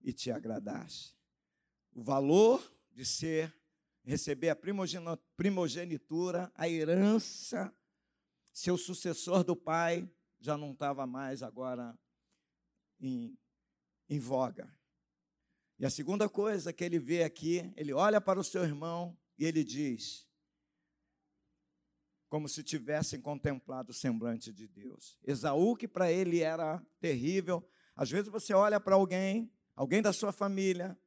e 0.00 0.12
te 0.12 0.30
agradasse. 0.32 1.14
O 1.92 2.02
valor 2.02 2.60
de 2.90 3.04
ser, 3.04 3.54
receber 4.02 4.48
a 4.48 4.56
primogenitura, 5.36 6.50
a 6.54 6.68
herança, 6.68 7.72
seu 8.52 8.76
sucessor 8.76 9.44
do 9.44 9.54
pai 9.54 10.10
já 10.40 10.56
não 10.56 10.72
estava 10.72 11.06
mais 11.06 11.42
agora 11.44 11.96
em, 12.98 13.38
em 14.08 14.18
voga. 14.18 14.79
E 15.80 15.86
a 15.86 15.88
segunda 15.88 16.28
coisa 16.28 16.74
que 16.74 16.84
ele 16.84 16.98
vê 16.98 17.22
aqui, 17.22 17.72
ele 17.74 17.90
olha 17.90 18.20
para 18.20 18.38
o 18.38 18.44
seu 18.44 18.62
irmão 18.62 19.16
e 19.38 19.46
ele 19.46 19.64
diz, 19.64 20.28
como 22.28 22.46
se 22.46 22.62
tivessem 22.62 23.18
contemplado 23.18 23.90
o 23.90 23.94
semblante 23.94 24.52
de 24.52 24.68
Deus. 24.68 25.18
Esaú, 25.24 25.74
que 25.74 25.88
para 25.88 26.12
ele 26.12 26.40
era 26.40 26.84
terrível, 27.00 27.66
às 27.96 28.10
vezes 28.10 28.28
você 28.28 28.52
olha 28.52 28.78
para 28.78 28.94
alguém, 28.94 29.50
alguém 29.74 30.02
da 30.02 30.12
sua 30.12 30.32
família, 30.32 30.98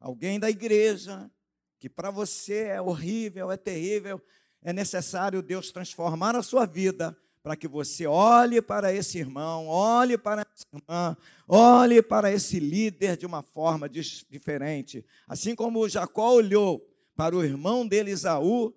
alguém 0.00 0.40
da 0.40 0.48
igreja, 0.48 1.30
que 1.78 1.90
para 1.90 2.10
você 2.10 2.68
é 2.68 2.80
horrível, 2.80 3.52
é 3.52 3.56
terrível, 3.58 4.18
é 4.62 4.72
necessário 4.72 5.42
Deus 5.42 5.70
transformar 5.70 6.34
a 6.34 6.42
sua 6.42 6.64
vida 6.64 7.14
para 7.46 7.54
que 7.54 7.68
você 7.68 8.08
olhe 8.08 8.60
para 8.60 8.92
esse 8.92 9.18
irmão, 9.18 9.68
olhe 9.68 10.18
para 10.18 10.42
essa 10.42 10.66
irmã, 10.74 11.16
olhe 11.46 12.02
para 12.02 12.32
esse 12.32 12.58
líder 12.58 13.16
de 13.16 13.24
uma 13.24 13.40
forma 13.40 13.88
diferente. 13.88 15.06
Assim 15.28 15.54
como 15.54 15.88
Jacó 15.88 16.34
olhou 16.34 16.84
para 17.14 17.36
o 17.36 17.44
irmão 17.44 17.86
dele, 17.86 18.10
Isaú, 18.10 18.74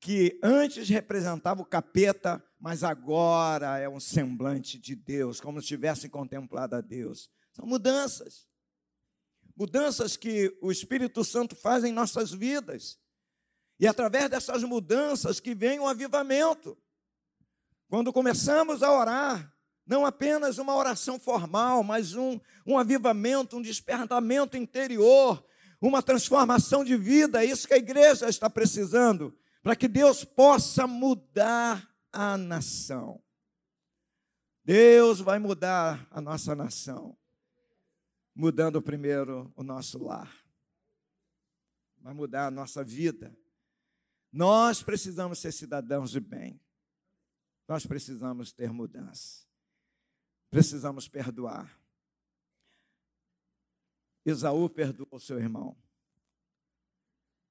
que 0.00 0.40
antes 0.42 0.88
representava 0.88 1.60
o 1.60 1.66
capeta, 1.66 2.42
mas 2.58 2.82
agora 2.82 3.76
é 3.76 3.86
um 3.86 4.00
semblante 4.00 4.78
de 4.78 4.96
Deus, 4.96 5.38
como 5.38 5.60
se 5.60 5.68
tivesse 5.68 6.08
contemplado 6.08 6.74
a 6.74 6.80
Deus. 6.80 7.28
São 7.52 7.66
mudanças. 7.66 8.48
Mudanças 9.54 10.16
que 10.16 10.56
o 10.62 10.72
Espírito 10.72 11.22
Santo 11.22 11.54
faz 11.54 11.84
em 11.84 11.92
nossas 11.92 12.32
vidas. 12.32 12.98
E 13.78 13.86
através 13.86 14.30
dessas 14.30 14.62
mudanças 14.62 15.38
que 15.38 15.54
vem 15.54 15.78
o 15.78 15.86
avivamento. 15.86 16.78
Quando 17.88 18.12
começamos 18.12 18.82
a 18.82 18.92
orar, 18.92 19.52
não 19.86 20.04
apenas 20.04 20.58
uma 20.58 20.74
oração 20.74 21.18
formal, 21.18 21.82
mas 21.84 22.14
um, 22.14 22.40
um 22.66 22.76
avivamento, 22.76 23.56
um 23.56 23.62
despertamento 23.62 24.56
interior, 24.56 25.44
uma 25.80 26.02
transformação 26.02 26.84
de 26.84 26.96
vida, 26.96 27.42
é 27.42 27.46
isso 27.46 27.68
que 27.68 27.74
a 27.74 27.78
igreja 27.78 28.28
está 28.28 28.50
precisando, 28.50 29.36
para 29.62 29.76
que 29.76 29.86
Deus 29.86 30.24
possa 30.24 30.86
mudar 30.86 31.88
a 32.12 32.36
nação. 32.36 33.22
Deus 34.64 35.20
vai 35.20 35.38
mudar 35.38 36.08
a 36.10 36.20
nossa 36.20 36.56
nação, 36.56 37.16
mudando 38.34 38.82
primeiro 38.82 39.52
o 39.54 39.62
nosso 39.62 40.02
lar, 40.02 40.34
vai 41.98 42.12
mudar 42.12 42.48
a 42.48 42.50
nossa 42.50 42.82
vida. 42.82 43.36
Nós 44.32 44.82
precisamos 44.82 45.38
ser 45.38 45.52
cidadãos 45.52 46.10
de 46.10 46.18
bem. 46.18 46.60
Nós 47.68 47.86
precisamos 47.86 48.52
ter 48.52 48.70
mudança. 48.70 49.46
Precisamos 50.50 51.08
perdoar. 51.08 51.80
Esaú 54.24 54.68
perdoou 54.68 55.18
seu 55.18 55.38
irmão. 55.38 55.76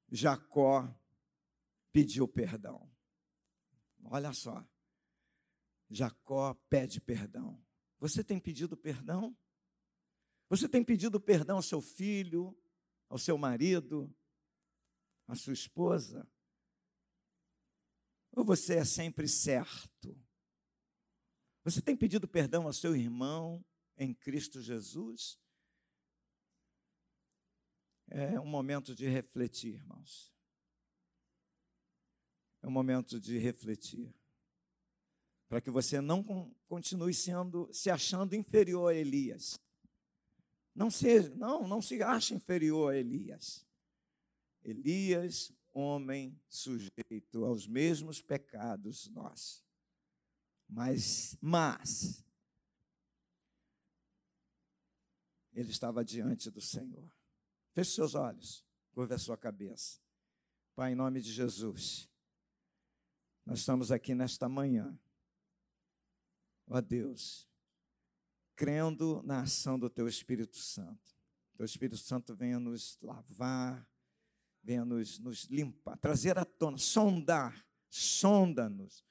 Jacó 0.09 0.93
pediu 1.91 2.27
perdão. 2.27 2.89
Olha 4.03 4.31
só. 4.33 4.65
Jacó 5.89 6.53
pede 6.69 7.01
perdão. 7.01 7.61
Você 7.99 8.23
tem 8.23 8.39
pedido 8.39 8.75
perdão? 8.77 9.35
Você 10.49 10.69
tem 10.69 10.83
pedido 10.83 11.19
perdão 11.19 11.57
ao 11.57 11.61
seu 11.61 11.81
filho, 11.81 12.55
ao 13.09 13.17
seu 13.17 13.37
marido, 13.37 14.13
à 15.27 15.35
sua 15.35 15.53
esposa? 15.53 16.27
Ou 18.35 18.43
você 18.43 18.75
é 18.75 18.85
sempre 18.85 19.27
certo? 19.27 20.15
Você 21.63 21.81
tem 21.81 21.95
pedido 21.95 22.27
perdão 22.27 22.67
ao 22.67 22.73
seu 22.73 22.95
irmão 22.95 23.63
em 23.97 24.13
Cristo 24.13 24.61
Jesus? 24.61 25.39
É 28.07 28.39
um 28.39 28.45
momento 28.45 28.93
de 28.93 29.07
refletir, 29.07 29.75
irmãos. 29.75 30.31
É 32.61 32.67
um 32.67 32.71
momento 32.71 33.19
de 33.19 33.37
refletir. 33.37 34.13
Para 35.47 35.61
que 35.61 35.71
você 35.71 36.01
não 36.01 36.23
continue 36.67 37.13
sendo, 37.13 37.71
se 37.71 37.89
achando 37.89 38.35
inferior 38.35 38.91
a 38.91 38.95
Elias. 38.95 39.59
Não 40.73 40.91
se, 40.91 41.29
não, 41.29 41.67
não 41.67 41.81
se 41.81 42.03
ache 42.03 42.33
inferior 42.33 42.93
a 42.93 42.97
Elias. 42.97 43.65
Elias, 44.61 45.53
homem 45.75 46.39
sujeito 46.47 47.43
aos 47.43 47.67
mesmos 47.67 48.21
pecados 48.21 49.09
nós. 49.09 49.63
Mas, 50.67 51.37
mas, 51.41 52.25
ele 55.53 55.69
estava 55.69 56.03
diante 56.03 56.49
do 56.49 56.61
Senhor. 56.61 57.11
Feche 57.73 57.91
seus 57.91 58.15
olhos, 58.15 58.65
curva 58.93 59.15
a 59.15 59.19
sua 59.19 59.37
cabeça. 59.37 59.99
Pai, 60.75 60.93
em 60.93 60.95
nome 60.95 61.21
de 61.21 61.31
Jesus, 61.31 62.09
nós 63.45 63.59
estamos 63.59 63.91
aqui 63.91 64.15
nesta 64.15 64.49
manhã, 64.49 64.97
ó 66.67 66.81
Deus, 66.81 67.47
crendo 68.55 69.21
na 69.23 69.41
ação 69.41 69.77
do 69.77 69.89
Teu 69.89 70.07
Espírito 70.07 70.57
Santo. 70.57 71.15
Teu 71.55 71.65
Espírito 71.65 71.97
Santo 71.97 72.35
venha 72.35 72.59
nos 72.59 72.97
lavar, 73.01 73.87
venha 74.65 74.83
nos, 74.83 75.19
nos 75.19 75.43
limpar, 75.43 75.95
trazer 75.97 76.39
à 76.39 76.43
tona, 76.43 76.77
sondar, 76.77 77.63
sonda-nos, 77.87 79.05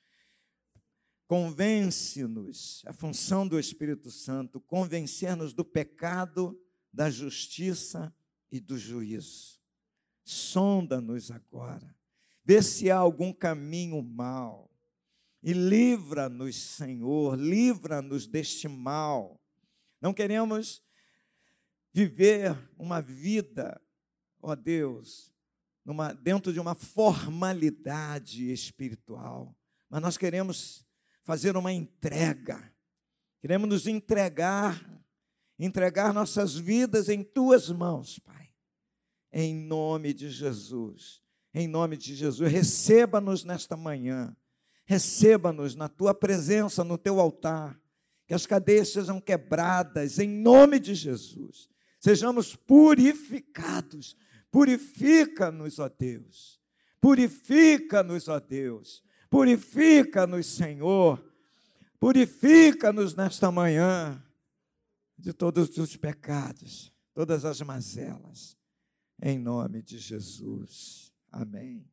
convence-nos, 1.28 2.82
a 2.84 2.92
função 2.92 3.46
do 3.46 3.58
Espírito 3.58 4.10
Santo, 4.10 4.60
convencer-nos 4.60 5.54
do 5.54 5.64
pecado, 5.64 6.60
da 6.92 7.08
justiça 7.08 8.12
e 8.50 8.58
do 8.58 8.76
juízo. 8.76 9.60
Sonda-nos 10.24 11.30
agora, 11.30 11.94
vê 12.44 12.60
se 12.60 12.90
há 12.90 12.96
algum 12.96 13.32
caminho 13.32 14.02
mal 14.02 14.68
e 15.40 15.52
livra-nos, 15.52 16.56
Senhor, 16.56 17.38
livra-nos 17.38 18.26
deste 18.26 18.66
mal. 18.66 19.40
Não 20.00 20.12
queremos 20.12 20.82
viver 21.92 22.58
uma 22.76 23.00
vida, 23.00 23.80
ó 24.42 24.56
Deus, 24.56 25.33
numa, 25.84 26.12
dentro 26.12 26.52
de 26.52 26.60
uma 26.60 26.74
formalidade 26.74 28.50
espiritual, 28.52 29.54
mas 29.88 30.00
nós 30.00 30.16
queremos 30.16 30.86
fazer 31.22 31.56
uma 31.56 31.72
entrega, 31.72 32.72
queremos 33.40 33.68
nos 33.68 33.86
entregar, 33.86 34.82
entregar 35.58 36.12
nossas 36.12 36.56
vidas 36.56 37.08
em 37.08 37.22
tuas 37.22 37.70
mãos, 37.70 38.18
Pai, 38.18 38.50
em 39.32 39.54
nome 39.54 40.14
de 40.14 40.30
Jesus, 40.30 41.22
em 41.52 41.68
nome 41.68 41.96
de 41.96 42.14
Jesus, 42.14 42.50
receba-nos 42.50 43.44
nesta 43.44 43.76
manhã. 43.76 44.36
Receba-nos 44.86 45.74
na 45.74 45.88
tua 45.88 46.14
presença, 46.14 46.84
no 46.84 46.98
teu 46.98 47.18
altar, 47.18 47.80
que 48.26 48.34
as 48.34 48.46
cadeias 48.46 48.88
sejam 48.88 49.20
quebradas 49.20 50.18
em 50.18 50.28
nome 50.28 50.78
de 50.78 50.94
Jesus, 50.94 51.68
sejamos 52.00 52.54
purificados. 52.54 54.16
Purifica-nos, 54.54 55.80
ó 55.80 55.88
Deus, 55.88 56.60
purifica-nos, 57.00 58.28
ó 58.28 58.38
Deus, 58.38 59.02
purifica-nos, 59.28 60.46
Senhor, 60.46 61.20
purifica-nos 61.98 63.16
nesta 63.16 63.50
manhã 63.50 64.24
de 65.18 65.32
todos 65.32 65.76
os 65.76 65.96
pecados, 65.96 66.92
todas 67.12 67.44
as 67.44 67.60
mazelas, 67.62 68.56
em 69.20 69.40
nome 69.40 69.82
de 69.82 69.98
Jesus. 69.98 71.12
Amém. 71.32 71.84